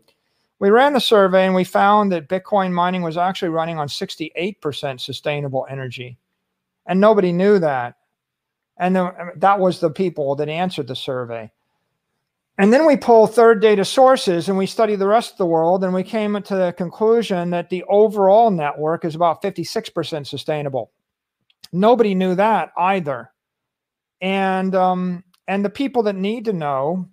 We 0.58 0.68
ran 0.68 0.92
the 0.92 1.00
survey 1.00 1.46
and 1.46 1.54
we 1.54 1.64
found 1.64 2.12
that 2.12 2.28
Bitcoin 2.28 2.70
mining 2.70 3.00
was 3.00 3.16
actually 3.16 3.48
running 3.48 3.78
on 3.78 3.88
68% 3.88 5.00
sustainable 5.00 5.66
energy. 5.70 6.18
And 6.84 7.00
nobody 7.00 7.32
knew 7.32 7.58
that. 7.60 7.94
And 8.76 8.94
the, 8.94 9.32
that 9.36 9.58
was 9.58 9.80
the 9.80 9.90
people 9.90 10.36
that 10.36 10.50
answered 10.50 10.86
the 10.86 10.96
survey. 10.96 11.50
And 12.60 12.70
then 12.70 12.84
we 12.84 12.94
pull 12.94 13.26
third 13.26 13.62
data 13.62 13.86
sources 13.86 14.50
and 14.50 14.58
we 14.58 14.66
study 14.66 14.94
the 14.94 15.06
rest 15.06 15.32
of 15.32 15.38
the 15.38 15.46
world, 15.46 15.82
and 15.82 15.94
we 15.94 16.02
came 16.02 16.34
to 16.34 16.54
the 16.54 16.74
conclusion 16.76 17.48
that 17.48 17.70
the 17.70 17.82
overall 17.84 18.50
network 18.50 19.06
is 19.06 19.14
about 19.14 19.40
56% 19.40 20.26
sustainable. 20.26 20.92
Nobody 21.72 22.14
knew 22.14 22.34
that 22.34 22.72
either. 22.76 23.30
And, 24.20 24.74
um, 24.74 25.24
and 25.48 25.64
the 25.64 25.70
people 25.70 26.02
that 26.02 26.16
need 26.16 26.44
to 26.44 26.52
know 26.52 27.08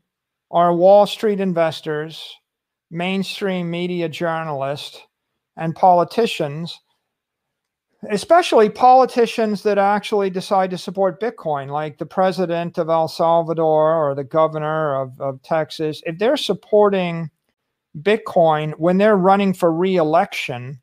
are 0.51 0.75
Wall 0.75 1.07
Street 1.07 1.39
investors, 1.39 2.21
mainstream 2.91 3.71
media 3.71 4.09
journalists, 4.09 5.01
and 5.55 5.73
politicians 5.73 6.77
especially 8.09 8.69
politicians 8.69 9.63
that 9.63 9.77
actually 9.77 10.29
decide 10.29 10.69
to 10.69 10.77
support 10.77 11.19
Bitcoin, 11.19 11.69
like 11.69 11.97
the 11.97 12.05
president 12.05 12.77
of 12.77 12.89
El 12.89 13.07
Salvador 13.07 13.95
or 13.95 14.13
the 14.13 14.23
governor 14.23 15.01
of, 15.01 15.19
of 15.19 15.41
Texas, 15.41 16.01
if 16.05 16.17
they're 16.19 16.37
supporting 16.37 17.29
Bitcoin 17.99 18.73
when 18.77 18.97
they're 18.97 19.17
running 19.17 19.53
for 19.53 19.73
reelection, 19.73 20.79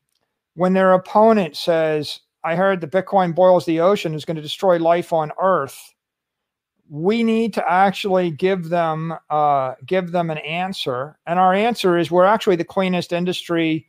when 0.55 0.73
their 0.73 0.93
opponent 0.93 1.57
says, 1.57 2.21
I 2.43 2.57
heard 2.57 2.81
the 2.81 2.89
Bitcoin 2.89 3.35
boils 3.35 3.65
the 3.65 3.81
ocean 3.81 4.15
is 4.15 4.25
going 4.25 4.37
to 4.37 4.43
destroy 4.43 4.79
life 4.79 5.13
on 5.13 5.33
Earth. 5.41 5.95
We 6.91 7.23
need 7.23 7.55
to 7.55 7.71
actually 7.71 8.31
give 8.31 8.69
them 8.69 9.15
uh, 9.31 9.75
give 9.87 10.13
them 10.13 10.31
an 10.31 10.39
answer, 10.39 11.19
and 11.27 11.39
our 11.39 11.55
answer 11.55 11.97
is 11.97 12.11
we're 12.11 12.27
actually 12.27 12.57
the 12.57 12.65
cleanest 12.65 13.11
industry 13.13 13.89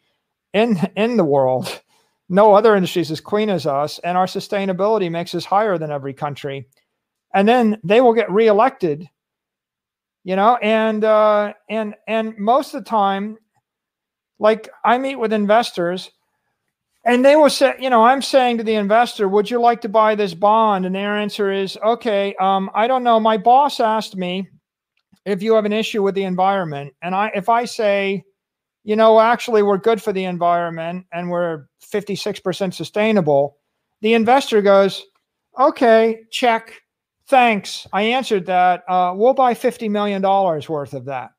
in 0.54 0.80
in 0.96 1.18
the 1.18 1.26
world 1.26 1.82
no 2.30 2.54
other 2.54 2.76
industry 2.76 3.02
is 3.02 3.12
as 3.12 3.22
clean 3.22 3.50
as 3.50 3.66
us, 3.66 4.00
and 4.00 4.18
our 4.18 4.26
sustainability 4.26 5.12
makes 5.12 5.36
us 5.36 5.46
higher 5.46 5.78
than 5.78 5.92
every 5.92 6.14
country. 6.14 6.68
And 7.34 7.48
then 7.48 7.80
they 7.84 8.02
will 8.02 8.14
get 8.14 8.32
reelected, 8.32 9.08
you 10.24 10.36
know, 10.36 10.56
and 10.58 11.04
uh, 11.04 11.54
and 11.70 11.96
and 12.08 12.38
most 12.38 12.74
of 12.74 12.84
the 12.84 12.90
time, 12.90 13.38
like 14.40 14.70
I 14.84 14.98
meet 14.98 15.18
with 15.18 15.34
investors, 15.34 16.12
and 17.06 17.24
they 17.24 17.36
will 17.36 17.50
say, 17.50 17.76
you 17.80 17.90
know, 17.90 18.04
I'm 18.04 18.22
saying 18.22 18.58
to 18.58 18.64
the 18.64 18.76
investor, 18.76 19.28
"Would 19.28 19.50
you 19.52 19.60
like 19.60 19.82
to 19.82 19.90
buy 19.90 20.16
this 20.16 20.34
bond?" 20.34 20.86
And 20.86 20.96
their 20.96 21.18
answer 21.18 21.52
is, 21.52 21.78
"Okay, 21.84 22.36
um, 22.40 22.72
I 22.74 22.88
don't 22.88 23.04
know. 23.04 23.20
My 23.20 23.38
boss 23.38 23.80
asked 23.80 24.16
me." 24.16 24.50
if 25.26 25.42
you 25.42 25.56
have 25.56 25.66
an 25.66 25.74
issue 25.74 26.04
with 26.04 26.16
the 26.16 26.24
environment. 26.24 26.94
And 27.02 27.16
I, 27.16 27.32
if 27.36 27.50
I 27.50 27.66
say, 27.66 28.24
you 28.86 28.96
know, 28.96 29.20
actually 29.20 29.64
we're 29.64 29.78
good 29.78 30.02
for 30.02 30.14
the 30.14 30.24
environment 30.26 31.06
and 31.12 31.30
we're 31.30 31.66
56% 31.84 32.74
sustainable, 32.74 33.58
the 34.02 34.14
investor 34.14 34.62
goes, 34.62 35.04
okay, 35.60 36.22
check. 36.30 36.80
Thanks. 37.28 37.88
I 37.92 38.04
answered 38.04 38.46
that. 38.46 38.84
Uh, 38.88 39.14
we'll 39.16 39.34
buy 39.34 39.56
$50 39.56 39.90
million 39.90 40.22
worth 40.22 40.94
of 40.94 41.06
that. 41.06 41.32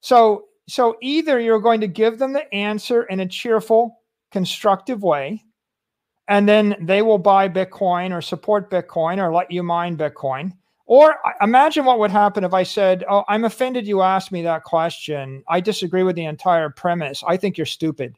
So, 0.00 0.46
so 0.66 0.96
either 1.02 1.38
you're 1.38 1.60
going 1.60 1.82
to 1.82 1.88
give 1.88 2.18
them 2.18 2.32
the 2.32 2.52
answer 2.54 3.02
in 3.04 3.20
a 3.20 3.28
cheerful, 3.28 4.00
constructive 4.30 5.02
way, 5.02 5.44
and 6.28 6.48
then 6.48 6.74
they 6.80 7.02
will 7.02 7.18
buy 7.18 7.50
Bitcoin 7.50 8.16
or 8.16 8.22
support 8.22 8.70
Bitcoin 8.70 9.18
or 9.18 9.34
let 9.34 9.50
you 9.50 9.62
mine 9.62 9.98
Bitcoin 9.98 10.52
or 10.86 11.16
imagine 11.40 11.84
what 11.84 11.98
would 11.98 12.10
happen 12.10 12.44
if 12.44 12.52
I 12.52 12.62
said, 12.64 13.04
Oh, 13.08 13.24
I'm 13.28 13.44
offended 13.44 13.86
you 13.86 14.02
asked 14.02 14.32
me 14.32 14.42
that 14.42 14.64
question. 14.64 15.42
I 15.48 15.60
disagree 15.60 16.02
with 16.02 16.16
the 16.16 16.24
entire 16.24 16.70
premise. 16.70 17.22
I 17.26 17.36
think 17.36 17.56
you're 17.56 17.66
stupid. 17.66 18.16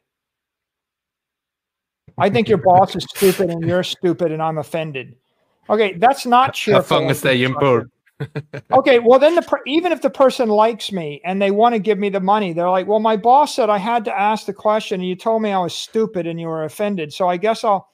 I 2.17 2.29
think 2.29 2.47
your 2.47 2.57
boss 2.59 2.95
is 2.95 3.05
stupid 3.15 3.49
and 3.49 3.63
you're 3.63 3.83
stupid 3.83 4.31
and 4.31 4.41
I'm 4.41 4.57
offended. 4.57 5.15
Okay, 5.69 5.93
that's 5.97 6.25
not 6.25 6.53
cheerful. 6.53 6.81
okay, 8.71 8.99
well 8.99 9.19
then 9.19 9.35
the 9.35 9.59
even 9.65 9.91
if 9.91 10.01
the 10.01 10.09
person 10.09 10.47
likes 10.47 10.91
me 10.91 11.21
and 11.25 11.41
they 11.41 11.51
want 11.51 11.75
to 11.75 11.79
give 11.79 11.99
me 11.99 12.07
the 12.09 12.21
money, 12.21 12.53
they're 12.53 12.69
like, 12.69 12.87
"Well, 12.87 13.01
my 13.01 13.17
boss 13.17 13.55
said 13.55 13.69
I 13.69 13.77
had 13.77 14.05
to 14.05 14.17
ask 14.17 14.45
the 14.45 14.53
question 14.53 15.01
and 15.01 15.09
you 15.09 15.15
told 15.15 15.41
me 15.41 15.51
I 15.51 15.59
was 15.59 15.73
stupid 15.73 16.25
and 16.25 16.39
you 16.39 16.47
were 16.47 16.63
offended. 16.63 17.11
So 17.11 17.27
I 17.27 17.35
guess 17.35 17.63
I'll 17.63 17.89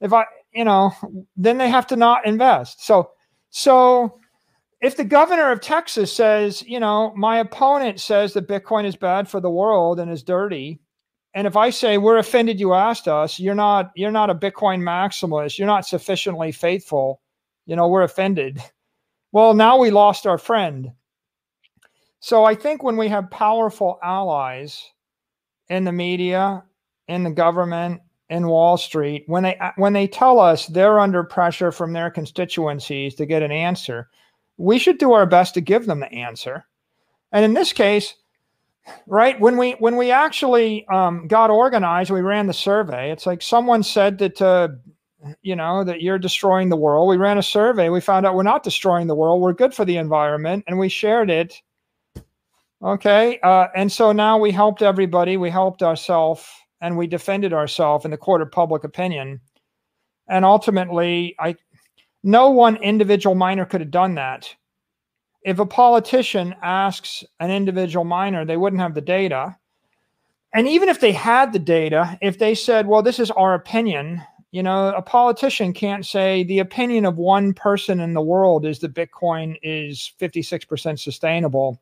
if 0.00 0.12
I, 0.12 0.24
you 0.52 0.64
know, 0.64 0.92
then 1.36 1.58
they 1.58 1.68
have 1.68 1.86
to 1.88 1.96
not 1.96 2.26
invest." 2.26 2.84
So 2.84 3.10
so 3.56 4.18
if 4.80 4.96
the 4.96 5.04
governor 5.04 5.52
of 5.52 5.60
Texas 5.60 6.12
says, 6.12 6.60
you 6.62 6.80
know, 6.80 7.14
my 7.14 7.38
opponent 7.38 8.00
says 8.00 8.32
that 8.32 8.48
Bitcoin 8.48 8.84
is 8.84 8.96
bad 8.96 9.28
for 9.28 9.40
the 9.40 9.48
world 9.48 10.00
and 10.00 10.10
is 10.10 10.24
dirty, 10.24 10.80
and 11.34 11.46
if 11.46 11.56
I 11.56 11.70
say 11.70 11.96
we're 11.96 12.18
offended 12.18 12.58
you 12.58 12.74
asked 12.74 13.06
us, 13.06 13.38
you're 13.38 13.54
not 13.54 13.92
you're 13.94 14.10
not 14.10 14.28
a 14.28 14.34
Bitcoin 14.34 14.80
maximalist, 14.80 15.56
you're 15.56 15.68
not 15.68 15.86
sufficiently 15.86 16.50
faithful, 16.50 17.20
you 17.64 17.76
know, 17.76 17.86
we're 17.86 18.02
offended. 18.02 18.60
Well, 19.30 19.54
now 19.54 19.78
we 19.78 19.92
lost 19.92 20.26
our 20.26 20.38
friend. 20.38 20.90
So 22.18 22.44
I 22.44 22.56
think 22.56 22.82
when 22.82 22.96
we 22.96 23.06
have 23.06 23.30
powerful 23.30 24.00
allies 24.02 24.84
in 25.68 25.84
the 25.84 25.92
media, 25.92 26.64
in 27.06 27.22
the 27.22 27.30
government, 27.30 28.00
in 28.34 28.48
Wall 28.48 28.76
Street 28.76 29.22
when 29.26 29.44
they 29.44 29.58
when 29.76 29.92
they 29.92 30.08
tell 30.08 30.40
us 30.40 30.66
they're 30.66 30.98
under 30.98 31.22
pressure 31.22 31.70
from 31.70 31.92
their 31.92 32.10
constituencies 32.10 33.14
to 33.14 33.26
get 33.26 33.42
an 33.42 33.52
answer, 33.52 34.08
we 34.56 34.78
should 34.78 34.98
do 34.98 35.12
our 35.12 35.24
best 35.24 35.54
to 35.54 35.60
give 35.60 35.86
them 35.86 36.00
the 36.00 36.12
answer. 36.12 36.64
And 37.30 37.44
in 37.44 37.54
this 37.54 37.72
case, 37.72 38.14
right 39.06 39.38
when 39.38 39.56
we 39.56 39.72
when 39.72 39.96
we 39.96 40.10
actually 40.10 40.84
um, 40.88 41.28
got 41.28 41.50
organized, 41.50 42.10
we 42.10 42.22
ran 42.22 42.48
the 42.48 42.52
survey. 42.52 43.12
It's 43.12 43.24
like 43.24 43.40
someone 43.40 43.84
said 43.84 44.18
that 44.18 44.42
uh, 44.42 44.68
you 45.42 45.54
know 45.54 45.84
that 45.84 46.02
you're 46.02 46.18
destroying 46.18 46.68
the 46.68 46.76
world. 46.76 47.08
We 47.08 47.16
ran 47.16 47.38
a 47.38 47.42
survey. 47.42 47.88
We 47.88 48.00
found 48.00 48.26
out 48.26 48.34
we're 48.34 48.42
not 48.42 48.64
destroying 48.64 49.06
the 49.06 49.14
world. 49.14 49.40
We're 49.40 49.52
good 49.52 49.74
for 49.74 49.84
the 49.84 49.96
environment, 49.96 50.64
and 50.66 50.76
we 50.76 50.88
shared 50.88 51.30
it. 51.30 51.62
Okay, 52.82 53.38
uh, 53.44 53.68
and 53.76 53.90
so 53.90 54.10
now 54.10 54.38
we 54.38 54.50
helped 54.50 54.82
everybody. 54.82 55.36
We 55.36 55.50
helped 55.50 55.84
ourselves 55.84 56.46
and 56.84 56.98
we 56.98 57.06
defended 57.06 57.54
ourselves 57.54 58.04
in 58.04 58.10
the 58.10 58.16
court 58.18 58.42
of 58.42 58.52
public 58.52 58.84
opinion. 58.84 59.40
And 60.28 60.44
ultimately, 60.44 61.34
I 61.40 61.56
no 62.22 62.50
one 62.50 62.76
individual 62.76 63.34
miner 63.34 63.64
could 63.64 63.80
have 63.80 63.90
done 63.90 64.14
that. 64.16 64.54
If 65.42 65.58
a 65.58 65.66
politician 65.66 66.54
asks 66.62 67.24
an 67.40 67.50
individual 67.50 68.04
miner, 68.04 68.44
they 68.44 68.58
wouldn't 68.58 68.82
have 68.82 68.94
the 68.94 69.00
data. 69.00 69.56
And 70.52 70.68
even 70.68 70.90
if 70.90 71.00
they 71.00 71.12
had 71.12 71.52
the 71.52 71.58
data, 71.58 72.18
if 72.20 72.38
they 72.38 72.54
said, 72.54 72.86
well, 72.86 73.02
this 73.02 73.18
is 73.18 73.30
our 73.30 73.54
opinion, 73.54 74.22
you 74.52 74.62
know, 74.62 74.94
a 74.94 75.02
politician 75.02 75.72
can't 75.72 76.06
say 76.06 76.44
the 76.44 76.60
opinion 76.60 77.06
of 77.06 77.16
one 77.16 77.54
person 77.54 77.98
in 77.98 78.12
the 78.12 78.22
world 78.22 78.64
is 78.64 78.78
that 78.80 78.94
Bitcoin 78.94 79.56
is 79.62 80.12
56% 80.20 80.98
sustainable. 80.98 81.80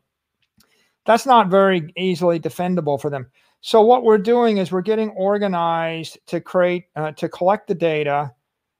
That's 1.06 1.26
not 1.26 1.48
very 1.48 1.92
easily 1.96 2.38
defendable 2.40 3.00
for 3.00 3.10
them. 3.10 3.30
So 3.62 3.80
what 3.80 4.02
we're 4.02 4.18
doing 4.18 4.58
is 4.58 4.72
we're 4.72 4.82
getting 4.82 5.10
organized 5.10 6.18
to 6.26 6.40
create, 6.40 6.86
uh, 6.96 7.12
to 7.12 7.28
collect 7.28 7.68
the 7.68 7.76
data 7.76 8.32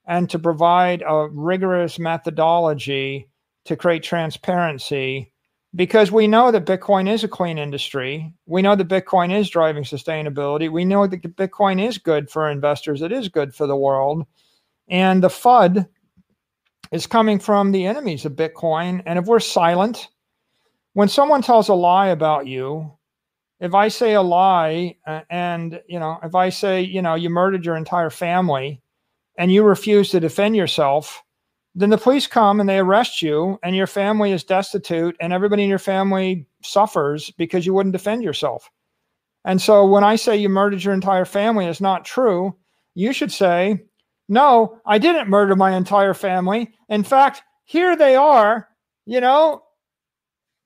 and 0.05 0.29
to 0.29 0.37
provide 0.37 1.03
a 1.07 1.29
rigorous 1.29 1.97
methodology 1.97 3.29
to 3.63 3.77
create 3.77 4.03
transparency 4.03 5.31
because 5.73 6.11
we 6.11 6.27
know 6.27 6.51
that 6.51 6.65
Bitcoin 6.65 7.09
is 7.09 7.23
a 7.23 7.29
clean 7.29 7.57
industry. 7.57 8.33
We 8.45 8.61
know 8.61 8.75
that 8.75 8.89
Bitcoin 8.89 9.33
is 9.33 9.49
driving 9.49 9.85
sustainability. 9.85 10.69
We 10.69 10.83
know 10.83 11.07
that 11.07 11.21
Bitcoin 11.37 11.81
is 11.81 11.97
good 11.97 12.29
for 12.29 12.51
investors. 12.51 13.01
It 13.01 13.13
is 13.13 13.29
good 13.29 13.55
for 13.55 13.67
the 13.67 13.77
world. 13.77 14.25
And 14.89 15.23
the 15.23 15.29
FUD 15.29 15.87
is 16.91 17.07
coming 17.07 17.39
from 17.39 17.71
the 17.71 17.85
enemies 17.85 18.25
of 18.25 18.33
Bitcoin. 18.33 19.01
And 19.05 19.17
if 19.17 19.27
we're 19.27 19.39
silent, 19.39 20.09
when 20.91 21.07
someone 21.07 21.41
tells 21.41 21.69
a 21.69 21.73
lie 21.73 22.09
about 22.09 22.47
you, 22.47 22.91
if 23.63 23.73
I 23.73 23.87
say 23.87 24.13
a 24.13 24.21
lie 24.21 24.97
uh, 25.07 25.21
and, 25.29 25.81
you 25.87 25.97
know, 25.97 26.19
if 26.21 26.35
I 26.35 26.49
say, 26.49 26.81
you 26.81 27.01
know, 27.01 27.15
you 27.15 27.29
murdered 27.29 27.65
your 27.65 27.77
entire 27.77 28.09
family 28.09 28.81
and 29.37 29.53
you 29.53 29.63
refuse 29.63 30.09
to 30.09 30.19
defend 30.19 30.57
yourself, 30.57 31.23
then 31.73 31.89
the 31.89 31.97
police 31.97 32.27
come 32.27 32.59
and 32.59 32.67
they 32.67 32.79
arrest 32.79 33.21
you 33.21 33.57
and 33.63 33.73
your 33.73 33.87
family 33.87 34.33
is 34.33 34.43
destitute 34.43 35.15
and 35.21 35.31
everybody 35.31 35.63
in 35.63 35.69
your 35.69 35.79
family 35.79 36.45
suffers 36.61 37.31
because 37.37 37.65
you 37.65 37.73
wouldn't 37.73 37.93
defend 37.93 38.21
yourself. 38.21 38.69
And 39.45 39.61
so 39.61 39.87
when 39.87 40.03
I 40.03 40.17
say 40.17 40.35
you 40.35 40.49
murdered 40.49 40.83
your 40.83 40.93
entire 40.93 41.25
family, 41.25 41.65
it's 41.65 41.79
not 41.79 42.03
true. 42.03 42.57
You 42.95 43.13
should 43.13 43.31
say, 43.31 43.85
no, 44.27 44.77
I 44.85 44.97
didn't 44.97 45.29
murder 45.29 45.55
my 45.55 45.71
entire 45.71 46.13
family. 46.13 46.73
In 46.89 47.03
fact, 47.03 47.43
here 47.63 47.95
they 47.95 48.15
are, 48.15 48.67
you 49.05 49.21
know, 49.21 49.62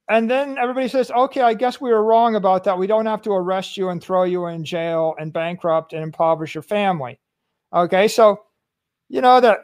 and 0.09 0.29
then 0.29 0.57
everybody 0.57 0.87
says, 0.87 1.11
okay, 1.11 1.41
I 1.41 1.53
guess 1.53 1.81
we 1.81 1.89
were 1.89 2.03
wrong 2.03 2.35
about 2.35 2.63
that. 2.63 2.77
We 2.77 2.87
don't 2.87 3.05
have 3.05 3.21
to 3.23 3.31
arrest 3.31 3.75
you 3.75 3.89
and 3.89 4.01
throw 4.01 4.23
you 4.23 4.45
in 4.47 4.63
jail 4.63 5.15
and 5.19 5.33
bankrupt 5.33 5.93
and 5.93 6.01
impoverish 6.01 6.55
your 6.55 6.61
family. 6.61 7.19
Okay, 7.73 8.07
so 8.07 8.43
you 9.09 9.19
know 9.19 9.41
that 9.41 9.59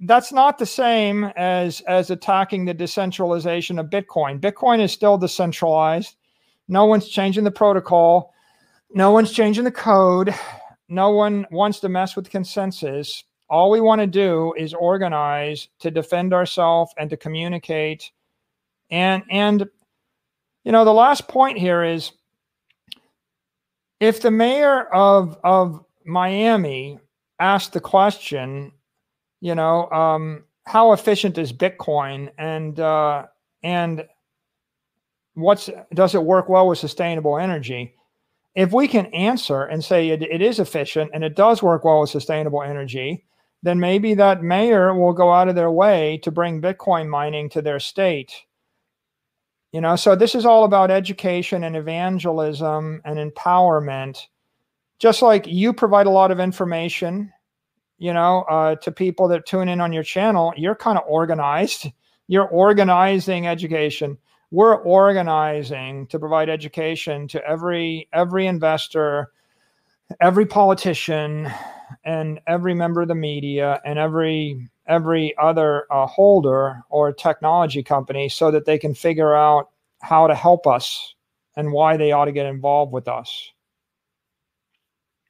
that's 0.00 0.32
not 0.32 0.58
the 0.58 0.66
same 0.66 1.24
as 1.36 1.80
as 1.82 2.10
attacking 2.10 2.64
the 2.64 2.74
decentralization 2.74 3.78
of 3.78 3.86
Bitcoin. 3.86 4.40
Bitcoin 4.40 4.80
is 4.80 4.92
still 4.92 5.16
decentralized. 5.16 6.16
No 6.66 6.86
one's 6.86 7.08
changing 7.08 7.44
the 7.44 7.50
protocol. 7.52 8.34
No 8.92 9.12
one's 9.12 9.30
changing 9.30 9.64
the 9.64 9.70
code. 9.70 10.34
No 10.88 11.10
one 11.10 11.46
wants 11.50 11.78
to 11.80 11.88
mess 11.88 12.16
with 12.16 12.30
consensus. 12.30 13.22
All 13.48 13.70
we 13.70 13.80
want 13.80 14.00
to 14.00 14.06
do 14.08 14.52
is 14.56 14.74
organize 14.74 15.68
to 15.78 15.92
defend 15.92 16.34
ourselves 16.34 16.92
and 16.98 17.08
to 17.10 17.16
communicate 17.16 18.10
and 18.90 19.22
and 19.30 19.68
you 20.66 20.72
know, 20.72 20.84
the 20.84 20.92
last 20.92 21.28
point 21.28 21.56
here 21.56 21.84
is 21.84 22.10
if 24.00 24.20
the 24.20 24.32
mayor 24.32 24.92
of 24.92 25.38
of 25.44 25.84
Miami 26.04 26.98
asked 27.38 27.72
the 27.72 27.80
question, 27.80 28.72
you 29.40 29.54
know, 29.54 29.88
um, 29.92 30.42
how 30.64 30.92
efficient 30.92 31.38
is 31.38 31.52
Bitcoin 31.52 32.30
and 32.36 32.80
uh, 32.80 33.26
and 33.62 34.04
what's 35.34 35.70
does 35.94 36.16
it 36.16 36.24
work 36.24 36.48
well 36.48 36.66
with 36.66 36.80
sustainable 36.80 37.38
energy? 37.38 37.94
If 38.56 38.72
we 38.72 38.88
can 38.88 39.06
answer 39.06 39.62
and 39.62 39.84
say 39.84 40.08
it, 40.08 40.20
it 40.20 40.42
is 40.42 40.58
efficient 40.58 41.12
and 41.14 41.22
it 41.22 41.36
does 41.36 41.62
work 41.62 41.84
well 41.84 42.00
with 42.00 42.10
sustainable 42.10 42.64
energy, 42.64 43.24
then 43.62 43.78
maybe 43.78 44.14
that 44.14 44.42
mayor 44.42 44.92
will 44.94 45.12
go 45.12 45.32
out 45.32 45.46
of 45.46 45.54
their 45.54 45.70
way 45.70 46.18
to 46.24 46.32
bring 46.32 46.60
Bitcoin 46.60 47.08
mining 47.08 47.48
to 47.50 47.62
their 47.62 47.78
state 47.78 48.32
you 49.72 49.80
know, 49.80 49.96
so 49.96 50.16
this 50.16 50.34
is 50.34 50.46
all 50.46 50.64
about 50.64 50.90
education 50.90 51.64
and 51.64 51.76
evangelism 51.76 53.00
and 53.04 53.18
empowerment. 53.18 54.26
Just 54.98 55.22
like 55.22 55.46
you 55.46 55.72
provide 55.72 56.06
a 56.06 56.10
lot 56.10 56.30
of 56.30 56.40
information, 56.40 57.32
you 57.98 58.12
know, 58.12 58.42
uh, 58.48 58.76
to 58.76 58.92
people 58.92 59.28
that 59.28 59.46
tune 59.46 59.68
in 59.68 59.80
on 59.80 59.92
your 59.92 60.02
channel, 60.02 60.52
you're 60.56 60.74
kind 60.74 60.98
of 60.98 61.04
organized. 61.06 61.86
You're 62.28 62.48
organizing 62.48 63.46
education. 63.46 64.18
We're 64.50 64.74
organizing 64.74 66.08
to 66.08 66.18
provide 66.18 66.48
education 66.48 67.28
to 67.28 67.44
every 67.46 68.08
every 68.12 68.48
investor, 68.48 69.30
every 70.20 70.44
politician, 70.44 71.48
and 72.04 72.40
every 72.48 72.74
member 72.74 73.02
of 73.02 73.06
the 73.06 73.14
media, 73.14 73.80
and 73.84 73.96
every 73.96 74.68
every 74.86 75.36
other 75.38 75.86
uh, 75.90 76.06
holder 76.06 76.82
or 76.88 77.12
technology 77.12 77.82
company 77.82 78.28
so 78.28 78.50
that 78.50 78.64
they 78.64 78.78
can 78.78 78.94
figure 78.94 79.34
out 79.34 79.70
how 80.00 80.26
to 80.26 80.34
help 80.34 80.66
us 80.66 81.14
and 81.56 81.72
why 81.72 81.96
they 81.96 82.12
ought 82.12 82.26
to 82.26 82.32
get 82.32 82.46
involved 82.46 82.92
with 82.92 83.08
us. 83.08 83.50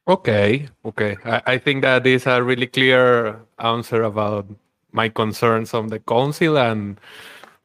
Okay, 0.07 0.69
okay. 0.85 1.17
I, 1.25 1.41
I 1.45 1.57
think 1.57 1.81
that 1.81 2.07
is 2.07 2.27
a 2.27 2.41
really 2.41 2.67
clear 2.67 3.41
answer 3.59 4.03
about 4.03 4.47
my 4.91 5.09
concerns 5.09 5.73
on 5.73 5.87
the 5.87 5.99
council 5.99 6.57
and 6.57 6.99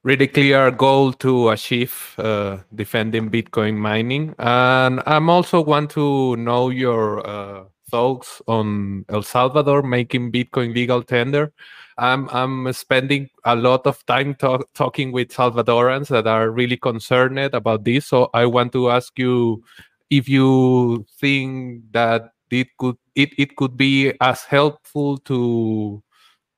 really 0.02 0.26
clear 0.26 0.70
goal 0.72 1.12
to 1.12 1.50
achieve 1.50 2.14
uh, 2.18 2.58
defending 2.74 3.30
Bitcoin 3.30 3.76
mining. 3.76 4.34
And 4.38 5.00
I'm 5.06 5.30
also 5.30 5.62
want 5.62 5.90
to 5.90 6.36
know 6.36 6.70
your 6.70 7.24
uh, 7.24 7.64
thoughts 7.90 8.42
on 8.48 9.04
El 9.08 9.22
Salvador 9.22 9.82
making 9.82 10.32
Bitcoin 10.32 10.74
legal 10.74 11.02
tender. 11.02 11.52
I'm 11.98 12.28
I'm 12.30 12.72
spending 12.72 13.28
a 13.44 13.54
lot 13.54 13.86
of 13.86 14.04
time 14.06 14.34
talk, 14.34 14.68
talking 14.74 15.12
with 15.12 15.28
Salvadorans 15.28 16.08
that 16.08 16.26
are 16.26 16.50
really 16.50 16.76
concerned 16.76 17.38
about 17.38 17.84
this. 17.84 18.06
So 18.06 18.30
I 18.34 18.46
want 18.46 18.72
to 18.72 18.90
ask 18.90 19.18
you 19.18 19.62
if 20.10 20.28
you 20.28 21.06
think 21.20 21.84
that 21.92 22.32
it 22.50 22.68
could 22.78 22.96
it, 23.14 23.30
it 23.38 23.56
could 23.56 23.76
be 23.76 24.12
as 24.20 24.44
helpful 24.44 25.18
to 25.18 26.02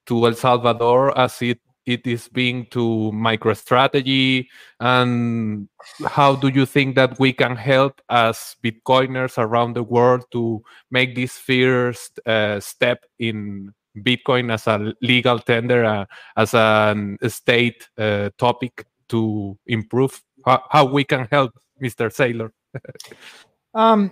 to 0.06 0.26
El 0.26 0.34
Salvador 0.34 1.16
as 1.18 1.40
it 1.42 1.60
it 1.86 2.06
is 2.06 2.28
being 2.28 2.66
to 2.70 3.12
MicroStrategy 3.14 4.46
and 4.80 5.68
how 6.06 6.34
do 6.34 6.48
you 6.48 6.64
think 6.64 6.94
that 6.96 7.18
we 7.18 7.32
can 7.32 7.56
help 7.56 8.00
as 8.08 8.56
bitcoiners 8.64 9.36
around 9.36 9.74
the 9.74 9.82
world 9.82 10.24
to 10.32 10.62
make 10.90 11.14
this 11.14 11.36
first 11.36 12.18
uh, 12.26 12.58
step 12.58 13.04
in 13.18 13.72
bitcoin 13.98 14.52
as 14.52 14.66
a 14.66 14.94
legal 15.02 15.38
tender 15.38 15.84
uh, 15.84 16.04
as 16.36 16.54
a 16.54 17.16
state 17.28 17.88
uh, 17.98 18.30
topic 18.38 18.86
to 19.08 19.56
improve 19.66 20.22
how, 20.44 20.62
how, 20.70 20.84
we 20.84 21.04
can 21.04 21.28
help 21.30 21.52
mr 21.82 22.10
saylor 22.10 22.50
um, 23.74 24.10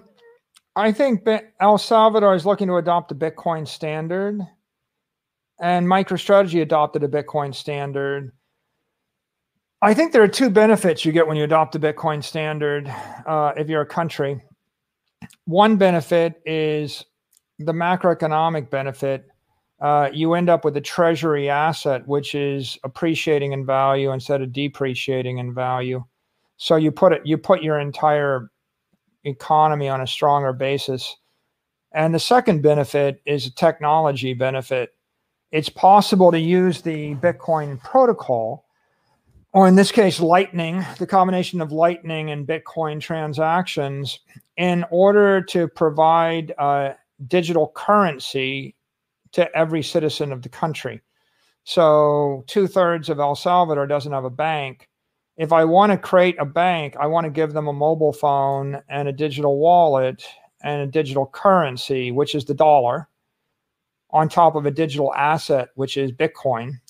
i 0.77 0.93
think 0.93 1.27
el 1.61 1.79
salvador 1.79 2.35
is 2.35 2.47
looking 2.47 2.69
to 2.69 2.77
adopt 2.77 3.11
a 3.13 3.15
bitcoin 3.15 3.67
standard 3.67 4.41
and 5.63 5.87
MicroStrategy 5.87 6.61
adopted 6.61 7.05
a 7.05 7.09
Bitcoin 7.09 7.55
standard. 7.55 8.33
I 9.81 9.95
think 9.95 10.13
there 10.13 10.23
are 10.23 10.29
two 10.29 10.51
benefits 10.51 11.05
you 11.05 11.13
get 11.13 11.27
when 11.27 11.37
you 11.37 11.45
adopt 11.45 11.77
a 11.77 11.81
Bitcoin 11.81 12.23
standard 12.23 12.93
uh, 13.27 13.53
if 13.57 13.69
you're 13.69 13.83
a 13.83 13.87
country. 13.87 14.43
One 15.45 15.77
benefit 15.77 16.35
is 16.45 17.05
the 17.61 17.73
macroeconomic 17.73 18.71
benefit. 18.71 19.25
Uh, 19.83 20.09
you 20.13 20.33
end 20.33 20.49
up 20.49 20.65
with 20.65 20.77
a 20.77 20.81
treasury 20.81 21.51
asset 21.51 22.07
which 22.07 22.35
is 22.35 22.79
appreciating 22.85 23.53
in 23.53 23.67
value 23.67 24.13
instead 24.13 24.41
of 24.41 24.53
depreciating 24.53 25.39
in 25.39 25.53
value. 25.53 26.03
So 26.57 26.77
you 26.77 26.91
put 26.91 27.13
it, 27.13 27.23
you 27.25 27.37
put 27.37 27.63
your 27.63 27.79
entire 27.81 28.49
economy 29.25 29.89
on 29.89 30.01
a 30.01 30.07
stronger 30.07 30.55
basis. 30.55 31.17
And 31.93 32.15
the 32.15 32.21
second 32.21 32.63
benefit 32.63 33.21
is 33.27 33.47
a 33.47 33.55
technology 33.55 34.33
benefit 34.33 34.95
it's 35.53 35.69
possible 35.69 36.33
to 36.33 36.39
use 36.39 36.81
the 36.81 37.15
Bitcoin 37.17 37.81
protocol, 37.85 38.65
or 39.53 39.69
in 39.69 39.75
this 39.75 39.93
case, 39.93 40.19
Lightning, 40.19 40.85
the 40.99 41.07
combination 41.07 41.61
of 41.61 41.71
Lightning 41.71 42.31
and 42.31 42.47
Bitcoin 42.47 43.01
transactions, 43.01 44.19
in 44.57 44.85
order 44.91 45.43
to 45.43 45.69
provide 45.69 46.55
uh, 46.57 46.95
digital 47.29 47.71
currency 47.77 48.75
to 49.33 49.57
every 49.57 49.83
citizen 49.83 50.33
of 50.33 50.43
the 50.43 50.49
country. 50.49 51.03
So, 51.65 52.45
two 52.47 52.67
thirds 52.67 53.09
of 53.09 53.21
El 53.21 53.37
Salvador 53.37 53.87
doesn't 53.87 54.13
have 54.13 54.25
a 54.25 54.31
bank. 54.31 54.89
If 55.37 55.53
I 55.53 55.65
want 55.65 55.93
to 55.93 55.99
create 55.99 56.37
a 56.39 56.45
bank, 56.45 56.97
I 56.99 57.07
want 57.07 57.25
to 57.25 57.31
give 57.31 57.53
them 57.53 57.69
a 57.69 57.73
mobile 57.73 58.13
phone 58.13 58.83
and 58.89 59.09
a 59.09 59.13
digital 59.13 59.59
wallet 59.59 60.25
and 60.63 60.83
a 60.83 60.87
digital 60.87 61.27
currency, 61.27 62.13
which 62.13 62.35
is 62.35 62.45
the 62.45 62.55
dollar 62.55 63.09
on 64.11 64.29
top 64.29 64.57
of 64.57 64.67
a 64.67 64.71
digital 64.71 65.15
asset, 65.15 65.69
which 65.75 65.97
is 65.97 66.13
Bitcoin. 66.13 66.81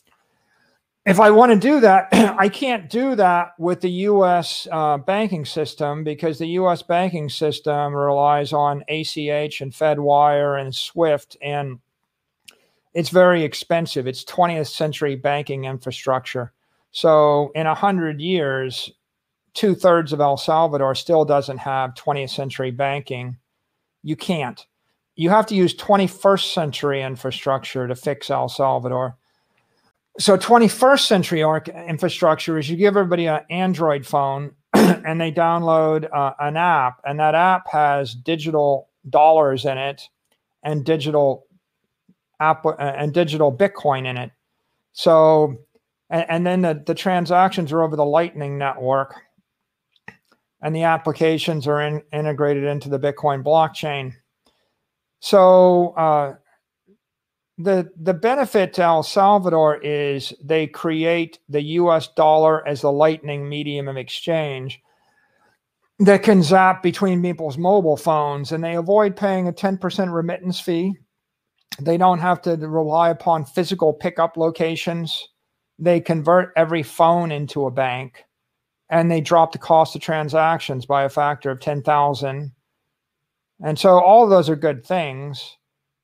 If 1.05 1.19
I 1.19 1.31
want 1.31 1.53
to 1.53 1.59
do 1.59 1.81
that, 1.81 2.09
I 2.13 2.49
can't 2.49 2.89
do 2.89 3.15
that 3.17 3.53
with 3.59 3.81
the 3.81 3.91
US 3.91 4.67
uh, 4.71 4.99
banking 4.99 5.45
system 5.45 6.05
because 6.05 6.39
the 6.39 6.49
US 6.49 6.83
banking 6.83 7.29
system 7.29 7.95
relies 7.95 8.53
on 8.53 8.85
ACH 8.89 9.61
and 9.61 9.73
FedWire 9.73 10.61
and 10.61 10.75
SWIFT, 10.75 11.37
and 11.43 11.79
it's 12.95 13.09
very 13.09 13.43
expensive. 13.43 14.07
It's 14.07 14.25
20th 14.25 14.69
century 14.69 15.17
banking 15.17 15.65
infrastructure. 15.65 16.53
So, 16.91 17.51
in 17.55 17.67
100 17.67 18.21
years, 18.21 18.91
two 19.55 19.75
thirds 19.75 20.13
of 20.13 20.21
El 20.21 20.37
Salvador 20.37 20.95
still 20.95 21.25
doesn't 21.25 21.59
have 21.59 21.95
20th 21.95 22.31
century 22.31 22.71
banking. 22.71 23.37
You 24.03 24.17
can't 24.17 24.65
you 25.15 25.31
have 25.31 25.47
to 25.47 25.55
use 25.55 25.75
21st 25.75 26.53
century 26.53 27.03
infrastructure 27.03 27.87
to 27.87 27.95
fix 27.95 28.31
El 28.31 28.49
Salvador. 28.49 29.17
So 30.19 30.37
21st 30.37 31.07
century 31.07 31.43
infrastructure 31.89 32.59
is 32.59 32.69
you 32.69 32.77
give 32.77 32.97
everybody 32.97 33.27
an 33.27 33.41
Android 33.51 34.07
phone 34.07 34.53
and 34.75 35.21
they 35.21 35.33
download 35.33 36.09
uh, 36.13 36.33
an 36.39 36.57
app, 36.57 37.01
and 37.05 37.19
that 37.19 37.35
app 37.35 37.69
has 37.69 38.15
digital 38.15 38.89
dollars 39.09 39.65
in 39.65 39.79
it 39.79 40.09
and 40.63 40.85
digital 40.85 41.47
uh, 42.43 42.75
and 42.79 43.13
digital 43.15 43.57
Bitcoin 43.57 44.07
in 44.07 44.17
it. 44.17 44.31
So, 44.93 45.57
and, 46.11 46.27
and 46.29 46.47
then 46.47 46.63
the, 46.63 46.83
the 46.87 46.95
transactions 46.95 47.73
are 47.73 47.83
over 47.83 47.97
the 47.97 48.05
Lightning 48.05 48.59
network, 48.59 49.15
and 50.61 50.75
the 50.75 50.83
applications 50.85 51.67
are 51.67 51.81
in, 51.81 52.03
integrated 52.13 52.65
into 52.65 52.89
the 52.89 52.99
Bitcoin 52.99 53.43
blockchain. 53.43 54.13
So 55.21 55.91
uh, 55.91 56.35
the 57.59 57.91
the 57.97 58.15
benefit 58.15 58.75
to 58.75 58.83
El 58.83 59.03
Salvador 59.03 59.77
is 59.77 60.33
they 60.43 60.67
create 60.67 61.39
the 61.49 61.63
U.S. 61.63 62.09
dollar 62.09 62.67
as 62.67 62.81
the 62.81 62.93
lightning 62.93 63.49
medium 63.49 63.89
of 63.89 63.97
exchange 63.97 64.81
that 66.01 66.25
can 66.25 66.43
zap 66.43 66.83
between 66.83 67.23
people's 67.23 67.57
mobile 67.57 67.97
phones, 67.97 68.51
and 68.51 68.65
they 68.65 68.75
avoid 68.75 69.15
paying 69.15 69.47
a 69.47 69.53
ten 69.53 69.79
percent 69.79 70.11
remittance 70.11 70.59
fee. 70.59 70.97
They 71.81 71.97
don't 71.97 72.19
have 72.19 72.43
to 72.43 72.57
rely 72.57 73.11
upon 73.11 73.45
physical 73.45 73.93
pickup 73.93 74.37
locations. 74.37 75.29
They 75.79 76.01
convert 76.01 76.53
every 76.57 76.83
phone 76.83 77.33
into 77.33 77.67
a 77.67 77.71
bank, 77.71 78.25
and 78.91 79.11
they 79.11 79.21
drop 79.21 79.53
the 79.53 79.59
cost 79.59 79.97
of 79.97 80.03
transactions 80.03 80.87
by 80.87 81.05
a 81.05 81.09
factor 81.09 81.51
of 81.51 81.61
ten 81.61 81.83
thousand 81.83 82.53
and 83.63 83.79
so 83.79 83.99
all 84.01 84.27
those 84.27 84.51
are 84.51 84.57
good 84.57 84.85
things. 84.85 85.57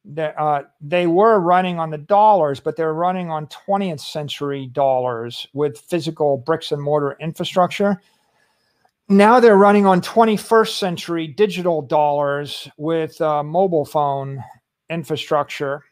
That, 0.05 0.39
uh, 0.39 0.63
they 0.81 1.07
were 1.07 1.39
running 1.39 1.79
on 1.79 1.91
the 1.91 1.99
dollars, 1.99 2.61
but 2.61 2.77
they're 2.77 2.95
running 2.95 3.31
on 3.31 3.47
20th 3.49 4.01
century 4.01 4.67
dollars 4.67 5.47
with 5.53 5.79
physical 5.79 6.39
bricks 6.39 6.73
and 6.73 6.81
mortar 6.81 7.17
infrastructure. 7.21 8.01
Now 9.11 9.39
they're 9.41 9.57
running 9.57 9.85
on 9.85 10.01
21st 10.01 10.79
century 10.79 11.27
digital 11.27 11.83
dollars 11.83 12.71
with 12.79 13.21
uh, 13.21 13.43
mobile 13.43 13.85
phone 13.85 14.43
infrastructure. 14.91 15.85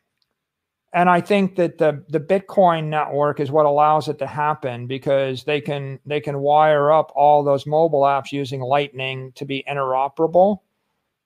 And 0.92 1.10
I 1.10 1.20
think 1.20 1.56
that 1.56 1.78
the, 1.78 2.04
the 2.08 2.20
Bitcoin 2.20 2.86
network 2.86 3.40
is 3.40 3.50
what 3.50 3.66
allows 3.66 4.08
it 4.08 4.18
to 4.20 4.26
happen 4.26 4.86
because 4.86 5.44
they 5.44 5.60
can 5.60 5.98
they 6.06 6.20
can 6.20 6.38
wire 6.38 6.90
up 6.90 7.12
all 7.14 7.44
those 7.44 7.66
mobile 7.66 8.02
apps 8.02 8.32
using 8.32 8.60
Lightning 8.60 9.32
to 9.32 9.44
be 9.44 9.64
interoperable 9.68 10.60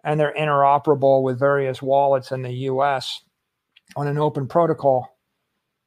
and 0.04 0.18
they're 0.18 0.34
interoperable 0.34 1.22
with 1.22 1.38
various 1.38 1.82
wallets 1.82 2.32
in 2.32 2.42
the 2.42 2.52
US 2.52 3.22
on 3.96 4.06
an 4.06 4.18
open 4.18 4.46
protocol. 4.46 5.16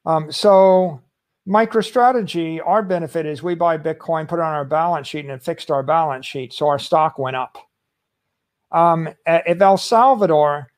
Um, 0.05 0.31
so, 0.31 1.01
MicroStrategy, 1.47 2.61
our 2.65 2.83
benefit 2.83 3.25
is 3.25 3.43
we 3.43 3.55
buy 3.55 3.77
Bitcoin, 3.77 4.27
put 4.27 4.39
it 4.39 4.43
on 4.43 4.53
our 4.53 4.65
balance 4.65 5.07
sheet, 5.07 5.25
and 5.25 5.31
it 5.31 5.43
fixed 5.43 5.71
our 5.71 5.83
balance 5.83 6.25
sheet. 6.25 6.53
So 6.53 6.67
our 6.67 6.79
stock 6.79 7.19
went 7.19 7.35
up. 7.35 7.57
Um, 8.71 9.09
if 9.25 9.61
El 9.61 9.77
Salvador 9.77 10.71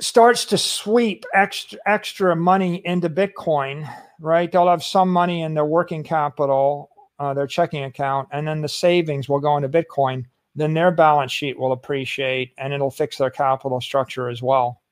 starts 0.00 0.44
to 0.46 0.58
sweep 0.58 1.24
extra, 1.34 1.78
extra 1.86 2.36
money 2.36 2.82
into 2.84 3.10
Bitcoin, 3.10 3.88
right, 4.20 4.50
they'll 4.50 4.68
have 4.68 4.84
some 4.84 5.10
money 5.10 5.42
in 5.42 5.54
their 5.54 5.64
working 5.64 6.02
capital, 6.02 6.90
uh, 7.18 7.34
their 7.34 7.46
checking 7.46 7.84
account, 7.84 8.28
and 8.32 8.46
then 8.46 8.60
the 8.60 8.68
savings 8.68 9.28
will 9.28 9.40
go 9.40 9.56
into 9.56 9.68
Bitcoin 9.68 10.24
then 10.58 10.74
their 10.74 10.90
balance 10.90 11.30
sheet 11.30 11.58
will 11.58 11.72
appreciate 11.72 12.52
and 12.58 12.72
it'll 12.72 12.90
fix 12.90 13.16
their 13.16 13.30
capital 13.30 13.80
structure 13.80 14.28
as 14.28 14.42
well. 14.42 14.82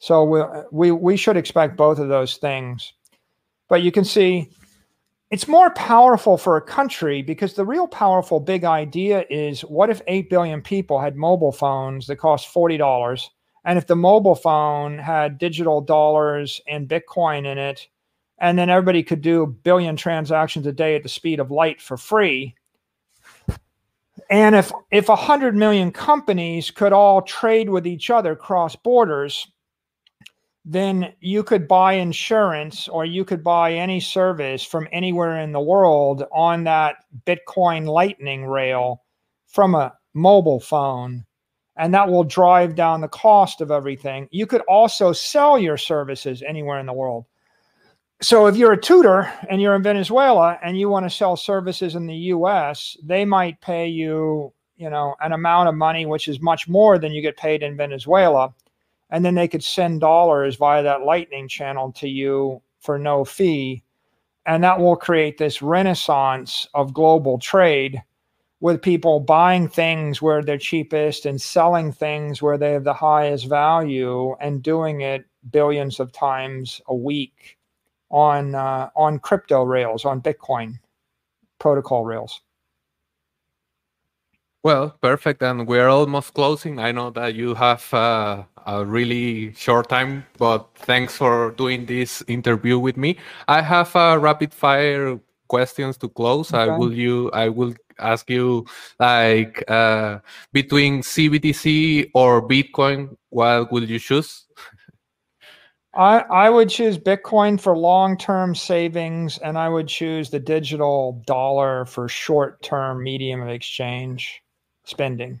So 0.00 0.24
we, 0.24 0.42
we, 0.72 0.90
we 0.90 1.16
should 1.16 1.36
expect 1.36 1.76
both 1.76 1.98
of 1.98 2.08
those 2.08 2.36
things. 2.36 2.92
But 3.68 3.82
you 3.82 3.92
can 3.92 4.04
see 4.04 4.50
it's 5.30 5.46
more 5.46 5.70
powerful 5.70 6.36
for 6.36 6.56
a 6.56 6.62
country 6.62 7.22
because 7.22 7.54
the 7.54 7.64
real 7.64 7.86
powerful 7.86 8.40
big 8.40 8.64
idea 8.64 9.24
is 9.30 9.60
what 9.62 9.90
if 9.90 10.02
8 10.08 10.28
billion 10.30 10.62
people 10.62 11.00
had 11.00 11.16
mobile 11.16 11.52
phones 11.52 12.06
that 12.08 12.16
cost 12.16 12.52
$40? 12.52 13.28
And 13.64 13.78
if 13.78 13.86
the 13.86 13.96
mobile 13.96 14.34
phone 14.34 14.98
had 14.98 15.38
digital 15.38 15.80
dollars 15.80 16.60
and 16.68 16.88
Bitcoin 16.88 17.46
in 17.46 17.58
it, 17.58 17.88
and 18.38 18.58
then 18.58 18.70
everybody 18.70 19.02
could 19.02 19.20
do 19.20 19.42
a 19.42 19.46
billion 19.46 19.96
transactions 19.96 20.66
a 20.66 20.72
day 20.72 20.94
at 20.94 21.02
the 21.02 21.08
speed 21.08 21.40
of 21.40 21.50
light 21.50 21.80
for 21.80 21.96
free, 21.96 22.54
and 24.30 24.54
if 24.54 24.72
if 24.90 25.08
100 25.08 25.56
million 25.56 25.90
companies 25.90 26.70
could 26.70 26.92
all 26.92 27.22
trade 27.22 27.70
with 27.70 27.86
each 27.86 28.10
other 28.10 28.36
cross 28.36 28.76
borders, 28.76 29.46
then 30.64 31.14
you 31.20 31.42
could 31.42 31.66
buy 31.66 31.94
insurance 31.94 32.88
or 32.88 33.04
you 33.04 33.24
could 33.24 33.42
buy 33.42 33.72
any 33.72 34.00
service 34.00 34.62
from 34.62 34.86
anywhere 34.92 35.40
in 35.40 35.52
the 35.52 35.60
world 35.60 36.24
on 36.30 36.64
that 36.64 36.96
Bitcoin 37.24 37.86
Lightning 37.86 38.44
rail 38.44 39.02
from 39.46 39.74
a 39.74 39.94
mobile 40.12 40.60
phone. 40.60 41.24
And 41.78 41.94
that 41.94 42.08
will 42.08 42.24
drive 42.24 42.74
down 42.74 43.00
the 43.00 43.08
cost 43.08 43.60
of 43.60 43.70
everything. 43.70 44.28
You 44.30 44.46
could 44.46 44.62
also 44.62 45.12
sell 45.12 45.58
your 45.58 45.76
services 45.76 46.42
anywhere 46.46 46.78
in 46.80 46.86
the 46.86 46.92
world. 46.92 47.24
So 48.20 48.46
if 48.46 48.56
you're 48.56 48.72
a 48.72 48.80
tutor 48.80 49.32
and 49.48 49.62
you're 49.62 49.76
in 49.76 49.82
Venezuela 49.82 50.58
and 50.62 50.78
you 50.78 50.88
want 50.88 51.06
to 51.06 51.16
sell 51.16 51.36
services 51.36 51.94
in 51.94 52.06
the 52.06 52.16
US, 52.34 52.96
they 53.02 53.24
might 53.24 53.60
pay 53.60 53.86
you, 53.86 54.52
you 54.76 54.90
know, 54.90 55.14
an 55.20 55.32
amount 55.32 55.68
of 55.68 55.76
money 55.76 56.04
which 56.04 56.26
is 56.26 56.40
much 56.40 56.68
more 56.68 56.98
than 56.98 57.12
you 57.12 57.22
get 57.22 57.36
paid 57.36 57.62
in 57.62 57.76
Venezuela 57.76 58.52
and 59.10 59.24
then 59.24 59.34
they 59.34 59.48
could 59.48 59.64
send 59.64 60.00
dollars 60.00 60.56
via 60.56 60.82
that 60.82 61.02
lightning 61.02 61.48
channel 61.48 61.92
to 61.92 62.08
you 62.08 62.60
for 62.80 62.98
no 62.98 63.24
fee 63.24 63.82
and 64.46 64.64
that 64.64 64.78
will 64.78 64.96
create 64.96 65.36
this 65.38 65.60
renaissance 65.60 66.66
of 66.74 66.94
global 66.94 67.38
trade 67.38 68.02
with 68.60 68.82
people 68.82 69.20
buying 69.20 69.68
things 69.68 70.20
where 70.20 70.42
they're 70.42 70.58
cheapest 70.58 71.26
and 71.26 71.40
selling 71.40 71.92
things 71.92 72.42
where 72.42 72.58
they 72.58 72.72
have 72.72 72.84
the 72.84 72.94
highest 72.94 73.46
value 73.48 74.34
and 74.40 74.62
doing 74.62 75.00
it 75.00 75.24
billions 75.50 76.00
of 76.00 76.12
times 76.12 76.80
a 76.88 76.94
week 76.94 77.56
on 78.10 78.54
uh, 78.54 78.88
on 78.96 79.18
crypto 79.18 79.62
rails 79.62 80.04
on 80.04 80.20
bitcoin 80.20 80.74
protocol 81.58 82.04
rails 82.04 82.40
well, 84.64 84.90
perfect. 85.00 85.42
And 85.42 85.66
we're 85.66 85.88
almost 85.88 86.34
closing. 86.34 86.78
I 86.78 86.92
know 86.92 87.10
that 87.10 87.34
you 87.34 87.54
have 87.54 87.94
uh, 87.94 88.42
a 88.66 88.84
really 88.84 89.52
short 89.54 89.88
time, 89.88 90.26
but 90.36 90.68
thanks 90.74 91.16
for 91.16 91.52
doing 91.52 91.86
this 91.86 92.22
interview 92.26 92.78
with 92.78 92.96
me. 92.96 93.16
I 93.46 93.62
have 93.62 93.94
a 93.94 94.18
rapid 94.18 94.52
fire 94.52 95.18
questions 95.46 95.96
to 95.98 96.08
close. 96.08 96.52
Okay. 96.52 96.70
I 96.70 96.76
will 96.76 96.92
you 96.92 97.30
I 97.30 97.48
will 97.48 97.74
ask 97.98 98.28
you 98.30 98.66
like 98.98 99.62
uh, 99.68 100.18
between 100.52 101.02
CBDC 101.02 102.10
or 102.14 102.46
Bitcoin, 102.46 103.16
what 103.30 103.70
will 103.72 103.84
you 103.84 103.98
choose? 103.98 104.44
I, 105.94 106.20
I 106.20 106.50
would 106.50 106.68
choose 106.68 106.96
Bitcoin 106.96 107.60
for 107.60 107.76
long 107.76 108.16
term 108.16 108.54
savings, 108.54 109.38
and 109.38 109.58
I 109.58 109.68
would 109.68 109.88
choose 109.88 110.30
the 110.30 110.38
digital 110.38 111.22
dollar 111.26 111.86
for 111.86 112.08
short 112.08 112.62
term 112.62 113.02
medium 113.02 113.42
of 113.42 113.48
exchange 113.48 114.40
spending. 114.84 115.40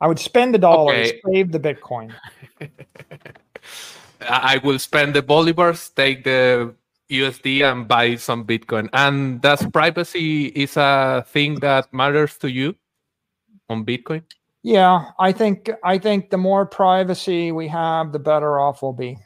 I 0.00 0.08
would 0.08 0.18
spend 0.18 0.52
the 0.54 0.58
dollars, 0.58 1.10
okay. 1.10 1.20
save 1.32 1.52
the 1.52 1.60
Bitcoin. 1.60 2.12
I 4.28 4.60
will 4.64 4.78
spend 4.78 5.14
the 5.14 5.22
bolivars, 5.22 5.94
take 5.94 6.24
the 6.24 6.74
USD, 7.20 7.62
and 7.62 7.88
buy 7.88 8.16
some 8.16 8.44
Bitcoin. 8.44 8.88
And 8.92 9.40
does 9.40 9.66
privacy 9.66 10.46
is 10.46 10.76
a 10.76 11.24
thing 11.26 11.56
that 11.56 11.92
matters 11.92 12.36
to 12.38 12.50
you 12.50 12.74
on 13.68 13.84
Bitcoin? 13.84 14.22
Yeah, 14.62 15.10
I 15.18 15.32
think 15.32 15.70
I 15.84 15.98
think 15.98 16.30
the 16.30 16.38
more 16.38 16.64
privacy 16.64 17.52
we 17.52 17.68
have, 17.68 18.12
the 18.12 18.18
better 18.18 18.58
off 18.58 18.82
we'll 18.82 18.94
be. 18.94 19.18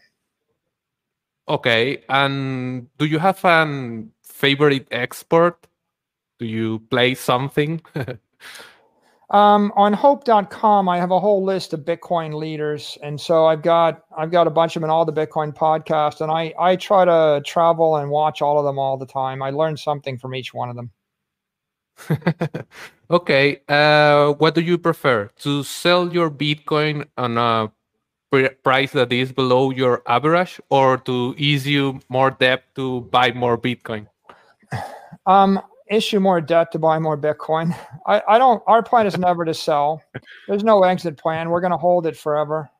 Okay, 1.48 2.02
and 2.08 2.88
do 2.98 3.06
you 3.06 3.18
have 3.18 3.44
an 3.44 4.12
favorite 4.22 4.88
export? 4.90 5.66
Do 6.38 6.46
you 6.46 6.80
play 6.90 7.14
something? 7.14 7.80
Um, 9.30 9.72
on 9.76 9.92
hope.com, 9.92 10.88
I 10.88 10.96
have 10.96 11.10
a 11.10 11.20
whole 11.20 11.44
list 11.44 11.74
of 11.74 11.80
Bitcoin 11.80 12.32
leaders. 12.32 12.96
And 13.02 13.20
so 13.20 13.44
I've 13.44 13.60
got 13.62 14.04
I've 14.16 14.30
got 14.30 14.46
a 14.46 14.50
bunch 14.50 14.74
of 14.74 14.80
them 14.80 14.88
in 14.88 14.90
all 14.90 15.04
the 15.04 15.12
Bitcoin 15.12 15.54
podcasts. 15.54 16.22
And 16.22 16.30
I, 16.30 16.54
I 16.58 16.76
try 16.76 17.04
to 17.04 17.42
travel 17.44 17.96
and 17.96 18.10
watch 18.10 18.40
all 18.40 18.58
of 18.58 18.64
them 18.64 18.78
all 18.78 18.96
the 18.96 19.06
time. 19.06 19.42
I 19.42 19.50
learn 19.50 19.76
something 19.76 20.18
from 20.18 20.34
each 20.34 20.54
one 20.54 20.70
of 20.70 20.76
them. 20.76 20.90
okay. 23.10 23.60
Uh, 23.68 24.32
what 24.32 24.54
do 24.54 24.62
you 24.62 24.78
prefer? 24.78 25.28
To 25.40 25.62
sell 25.62 26.12
your 26.12 26.30
Bitcoin 26.30 27.06
on 27.18 27.36
a 27.36 27.70
price 28.62 28.92
that 28.92 29.12
is 29.12 29.32
below 29.32 29.70
your 29.70 30.02
average 30.06 30.60
or 30.70 30.96
to 30.98 31.34
ease 31.36 31.66
you 31.66 32.00
more 32.08 32.30
debt 32.30 32.64
to 32.76 33.02
buy 33.02 33.32
more 33.32 33.58
Bitcoin? 33.58 34.06
Um, 35.26 35.60
issue 35.90 36.20
more 36.20 36.40
debt 36.40 36.72
to 36.72 36.78
buy 36.78 36.98
more 36.98 37.16
Bitcoin. 37.16 37.76
I, 38.06 38.22
I 38.28 38.38
don't, 38.38 38.62
our 38.66 38.82
plan 38.82 39.06
is 39.06 39.18
never 39.18 39.44
to 39.44 39.54
sell. 39.54 40.02
There's 40.46 40.64
no 40.64 40.82
exit 40.84 41.16
plan. 41.16 41.50
We're 41.50 41.60
going 41.60 41.72
to 41.72 41.78
hold 41.78 42.06
it 42.06 42.16
forever. 42.16 42.70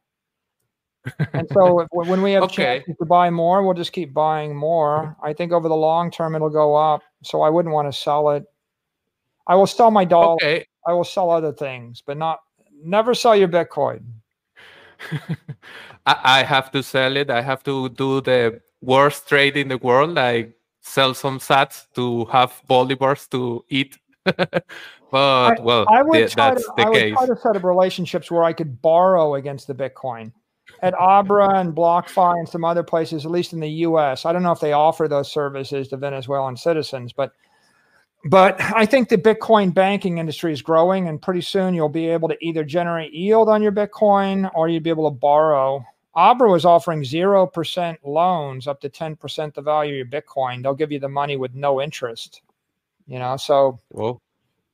And 1.33 1.49
so 1.53 1.81
if, 1.81 1.89
when 1.91 2.23
we 2.23 2.33
have 2.33 2.45
okay. 2.45 2.79
chances 2.79 2.97
to 2.99 3.07
buy 3.07 3.31
more, 3.31 3.65
we'll 3.65 3.75
just 3.75 3.93
keep 3.93 4.13
buying 4.13 4.55
more. 4.55 5.17
I 5.23 5.33
think 5.33 5.53
over 5.53 5.69
the 5.69 5.77
long 5.77 6.11
term, 6.11 6.35
it'll 6.35 6.51
go 6.51 6.75
up. 6.75 7.03
So 7.23 7.43
I 7.43 7.51
wouldn't 7.51 7.75
want 7.75 7.93
to 7.93 7.99
sell 7.99 8.31
it. 8.31 8.45
I 9.47 9.55
will 9.55 9.67
sell 9.67 9.91
my 9.91 10.05
dollar. 10.05 10.35
Okay. 10.35 10.67
I 10.87 10.93
will 10.93 11.05
sell 11.05 11.31
other 11.31 11.53
things, 11.53 12.03
but 12.07 12.17
not, 12.17 12.41
never 12.83 13.15
sell 13.15 13.37
your 13.37 13.49
Bitcoin. 13.49 14.03
I 16.07 16.43
have 16.43 16.71
to 16.73 16.83
sell 16.83 17.17
it. 17.17 17.31
I 17.31 17.43
have 17.43 17.63
to 17.65 17.89
do 17.91 18.21
the 18.21 18.61
worst 18.81 19.29
trade 19.29 19.57
in 19.57 19.69
the 19.69 19.79
world, 19.79 20.15
like 20.15 20.58
sell 20.89 21.15
some 21.15 21.39
sats 21.39 21.87
to 21.95 22.25
have 22.27 22.63
bolivars 22.69 23.29
to 23.31 23.65
eat. 23.69 23.99
but 24.25 24.65
I, 25.13 25.57
well, 25.61 25.87
I 25.89 26.03
would 26.03 26.31
that's 26.31 26.65
to, 26.65 26.73
the 26.77 26.87
I 26.87 26.93
case. 26.93 27.11
would 27.13 27.19
try 27.19 27.27
to 27.27 27.41
set 27.41 27.57
up 27.57 27.65
relationships 27.65 28.31
where 28.31 28.45
I 28.45 28.53
could 28.53 28.81
borrow 28.83 29.35
against 29.35 29.67
the 29.67 29.75
Bitcoin 29.75 30.33
at 30.83 30.95
Abra 30.95 31.59
and 31.59 31.75
BlockFi 31.75 32.39
and 32.39 32.49
some 32.49 32.65
other 32.65 32.83
places, 32.83 33.25
at 33.25 33.31
least 33.31 33.53
in 33.53 33.61
the 33.61 33.71
U.S. 33.87 34.25
I 34.25 34.33
don't 34.33 34.43
know 34.43 34.53
if 34.53 34.61
they 34.61 34.73
offer 34.73 35.09
those 35.09 35.31
services 35.31 35.89
to 35.89 35.97
Venezuelan 35.97 36.57
citizens, 36.57 37.13
but 37.13 37.33
but 38.25 38.61
I 38.61 38.85
think 38.85 39.09
the 39.09 39.17
Bitcoin 39.17 39.73
banking 39.73 40.19
industry 40.19 40.53
is 40.53 40.61
growing, 40.61 41.09
and 41.09 41.23
pretty 41.23 41.41
soon 41.41 41.73
you'll 41.75 41.89
be 41.89 42.09
able 42.09 42.29
to 42.29 42.37
either 42.41 42.65
generate 42.65 43.13
yield 43.13 43.49
on 43.49 43.63
your 43.63 43.73
Bitcoin 43.73 44.51
or 44.55 44.69
you'd 44.69 44.83
be 44.83 44.91
able 44.91 45.09
to 45.11 45.17
borrow 45.17 45.85
Abra 46.19 46.51
was 46.51 46.65
offering 46.65 47.03
0% 47.03 47.97
loans 48.03 48.67
up 48.67 48.81
to 48.81 48.91
10% 48.91 49.55
the 49.55 49.63
value 49.63 49.93
of 49.93 49.97
your 49.97 50.23
Bitcoin. 50.23 50.65
They'll 50.65 50.75
give 50.75 50.91
you 50.91 50.99
the 50.99 51.09
money 51.09 51.37
with 51.37 51.55
no 51.55 51.81
interest. 51.81 52.43
You 53.07 53.21
know, 53.21 53.37
so 53.37 53.79
Whoa. 53.93 54.21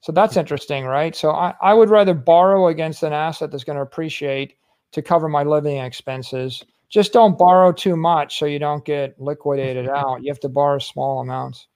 so 0.01 0.11
that's 0.11 0.39
interesting, 0.39 0.87
right? 0.87 1.15
So 1.15 1.33
I, 1.33 1.53
I 1.61 1.75
would 1.75 1.91
rather 1.91 2.15
borrow 2.15 2.69
against 2.69 3.03
an 3.03 3.13
asset 3.13 3.51
that's 3.51 3.63
going 3.63 3.77
to 3.77 3.83
appreciate 3.83 4.57
to 4.93 5.03
cover 5.03 5.29
my 5.29 5.43
living 5.43 5.77
expenses. 5.77 6.65
Just 6.89 7.13
don't 7.13 7.37
borrow 7.37 7.73
too 7.73 7.95
much 7.95 8.39
so 8.39 8.47
you 8.47 8.59
don't 8.59 8.85
get 8.85 9.21
liquidated 9.21 9.87
out. 9.95 10.23
You 10.23 10.33
have 10.33 10.41
to 10.41 10.49
borrow 10.49 10.79
small 10.79 11.21
amounts. 11.21 11.67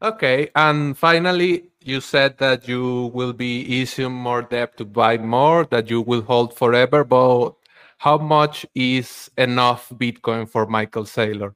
Okay. 0.00 0.50
And 0.54 0.96
finally, 0.96 1.64
you 1.80 2.00
said 2.00 2.38
that 2.38 2.68
you 2.68 3.10
will 3.12 3.32
be 3.32 3.82
issuing 3.82 4.12
more 4.12 4.42
debt 4.42 4.76
to 4.76 4.84
buy 4.84 5.18
more, 5.18 5.66
that 5.66 5.90
you 5.90 6.00
will 6.00 6.22
hold 6.22 6.56
forever. 6.56 7.02
But 7.02 7.54
how 8.02 8.18
much 8.18 8.66
is 8.74 9.30
enough 9.38 9.88
Bitcoin 9.90 10.48
for 10.48 10.66
Michael 10.66 11.04
Saylor? 11.04 11.54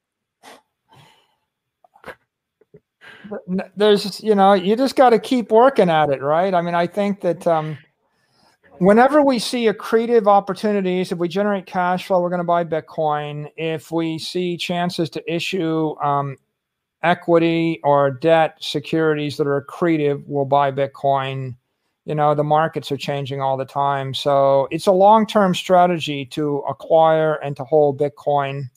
There's, 3.77 4.23
you 4.23 4.37
know, 4.37 4.53
you 4.53 4.77
just 4.77 4.95
got 4.95 5.11
to 5.11 5.19
keep 5.19 5.51
working 5.51 5.91
at 5.91 6.09
it, 6.11 6.23
right? 6.23 6.55
I 6.55 6.63
mean, 6.63 6.77
I 6.77 6.87
think 6.87 7.21
that 7.23 7.45
um, 7.49 7.77
whenever 8.79 9.23
we 9.23 9.41
see 9.41 9.67
accretive 9.67 10.29
opportunities, 10.29 11.11
if 11.11 11.19
we 11.19 11.27
generate 11.27 11.67
cash 11.67 12.07
flow, 12.07 12.21
we're 12.21 12.31
going 12.31 12.39
to 12.39 12.45
buy 12.45 12.63
Bitcoin. 12.63 13.51
If 13.57 13.91
we 13.91 14.17
see 14.17 14.57
chances 14.57 15.11
to 15.11 15.35
issue 15.35 15.97
um, 15.99 16.37
equity 17.03 17.81
or 17.83 18.13
debt 18.13 18.57
securities 18.61 19.37
that 19.39 19.49
are 19.49 19.67
accretive, 19.69 20.23
we'll 20.29 20.45
buy 20.45 20.71
Bitcoin 20.71 21.57
you 22.07 22.15
know 22.15 22.35
the 22.35 22.45
markets 22.45 22.91
are 22.91 22.97
changing 22.97 23.43
all 23.43 23.57
the 23.57 23.67
time. 23.67 24.15
So 24.15 24.69
it's 24.71 24.87
a 24.87 24.93
long-term 24.93 25.55
strategy 25.55 26.25
to 26.27 26.59
acquire 26.69 27.35
and 27.35 27.57
to 27.57 27.65
hold 27.65 28.01
bitcoin. 28.01 28.71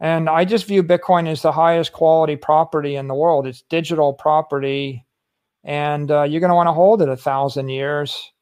And 0.00 0.28
i 0.28 0.44
just 0.44 0.66
view 0.66 0.82
bitcoin 0.82 1.28
as 1.28 1.42
the 1.42 1.52
highest 1.52 1.92
quality 1.92 2.36
property 2.36 2.96
in 2.96 3.08
the 3.08 3.14
world. 3.14 3.46
It's 3.46 3.62
digital 3.62 4.14
property 4.14 5.04
and 5.64 6.10
uh, 6.10 6.22
you're 6.22 6.40
going 6.40 6.50
to 6.50 6.56
want 6.56 6.68
to 6.68 6.72
hold 6.72 7.02
it 7.02 7.08
a 7.08 7.16
thousand 7.16 7.68
years. 7.68 8.32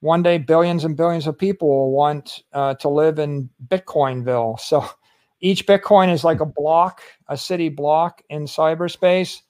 One 0.00 0.22
day 0.22 0.38
billions 0.38 0.84
and 0.84 0.96
billions 0.96 1.26
of 1.26 1.38
people 1.38 1.68
will 1.68 1.92
want 1.92 2.42
uh, 2.52 2.74
to 2.74 2.88
live 2.88 3.18
in 3.18 3.50
bitcoinville. 3.68 4.60
So 4.60 4.88
each 5.40 5.66
bitcoin 5.66 6.10
is 6.10 6.24
like 6.24 6.40
a 6.40 6.46
block 6.46 7.02
a 7.28 7.36
city 7.36 7.68
block 7.68 8.22
in 8.30 8.44
cyberspace 8.44 9.42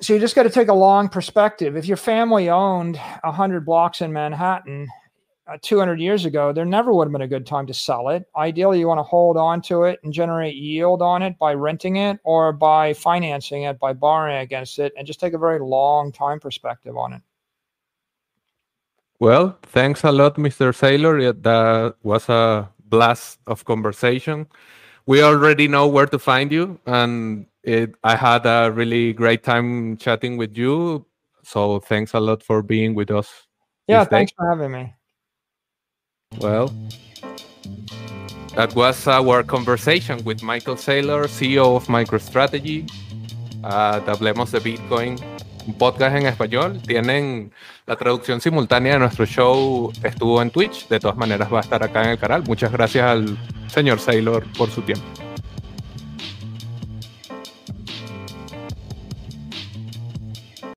so 0.00 0.14
you 0.14 0.20
just 0.20 0.34
got 0.34 0.44
to 0.44 0.50
take 0.50 0.68
a 0.68 0.74
long 0.74 1.08
perspective. 1.08 1.76
If 1.76 1.86
your 1.86 1.96
family 1.96 2.48
owned 2.48 2.96
100 3.22 3.64
blocks 3.64 4.00
in 4.00 4.12
Manhattan 4.12 4.88
uh, 5.46 5.58
200 5.60 6.00
years 6.00 6.24
ago, 6.24 6.52
there 6.52 6.64
never 6.64 6.92
would 6.92 7.06
have 7.06 7.12
been 7.12 7.22
a 7.22 7.28
good 7.28 7.46
time 7.46 7.66
to 7.66 7.74
sell 7.74 8.08
it. 8.08 8.24
Ideally, 8.36 8.78
you 8.78 8.88
want 8.88 8.98
to 8.98 9.04
hold 9.04 9.36
on 9.36 9.60
to 9.62 9.84
it 9.84 10.00
and 10.02 10.12
generate 10.12 10.54
yield 10.54 11.02
on 11.02 11.22
it 11.22 11.38
by 11.38 11.54
renting 11.54 11.96
it 11.96 12.18
or 12.24 12.52
by 12.52 12.94
financing 12.94 13.64
it, 13.64 13.78
by 13.78 13.92
borrowing 13.92 14.38
against 14.38 14.78
it, 14.78 14.92
and 14.96 15.06
just 15.06 15.20
take 15.20 15.34
a 15.34 15.38
very 15.38 15.60
long 15.60 16.12
time 16.12 16.40
perspective 16.40 16.96
on 16.96 17.12
it. 17.12 17.22
Well, 19.18 19.58
thanks 19.62 20.02
a 20.02 20.12
lot, 20.12 20.36
Mr. 20.36 20.72
Saylor. 20.72 21.42
That 21.42 21.96
was 22.02 22.26
a 22.30 22.70
blast 22.86 23.38
of 23.46 23.66
conversation. 23.66 24.46
We 25.04 25.22
already 25.22 25.68
know 25.68 25.88
where 25.88 26.06
to 26.06 26.18
find 26.18 26.50
you, 26.50 26.78
and 26.86 27.46
it, 27.62 27.94
I 28.02 28.16
had 28.16 28.46
a 28.46 28.70
really 28.70 29.12
great 29.12 29.42
time 29.42 29.96
chatting 29.96 30.36
with 30.36 30.56
you. 30.56 31.06
So 31.42 31.80
thanks 31.80 32.14
a 32.14 32.20
lot 32.20 32.42
for 32.42 32.62
being 32.62 32.94
with 32.94 33.10
us. 33.10 33.28
Yeah, 33.86 34.04
thanks 34.04 34.32
for 34.36 34.48
having 34.48 34.72
me. 34.72 34.94
Well, 36.38 36.72
that 38.54 38.74
was 38.74 39.08
our 39.08 39.42
conversation 39.42 40.22
with 40.24 40.42
Michael 40.42 40.76
Saylor, 40.76 41.26
CEO 41.26 41.76
of 41.76 41.86
MicroStrategy. 41.88 42.88
Uh, 43.64 44.00
hablemos 44.06 44.52
de 44.52 44.60
Bitcoin, 44.60 45.18
un 45.66 45.74
podcast 45.74 46.16
en 46.16 46.26
español. 46.26 46.80
Tienen 46.82 47.52
la 47.86 47.96
traducción 47.96 48.40
simultánea 48.40 48.92
de 48.94 48.98
nuestro 49.00 49.26
show, 49.26 49.92
estuvo 50.04 50.40
en 50.40 50.50
Twitch. 50.50 50.88
De 50.88 51.00
todas 51.00 51.16
maneras, 51.16 51.52
va 51.52 51.58
a 51.58 51.62
estar 51.62 51.82
acá 51.82 52.04
en 52.04 52.10
el 52.10 52.18
canal. 52.18 52.44
Muchas 52.46 52.70
gracias 52.70 53.04
al 53.04 53.36
señor 53.68 53.98
Saylor 53.98 54.44
por 54.56 54.70
su 54.70 54.82
tiempo. 54.82 55.04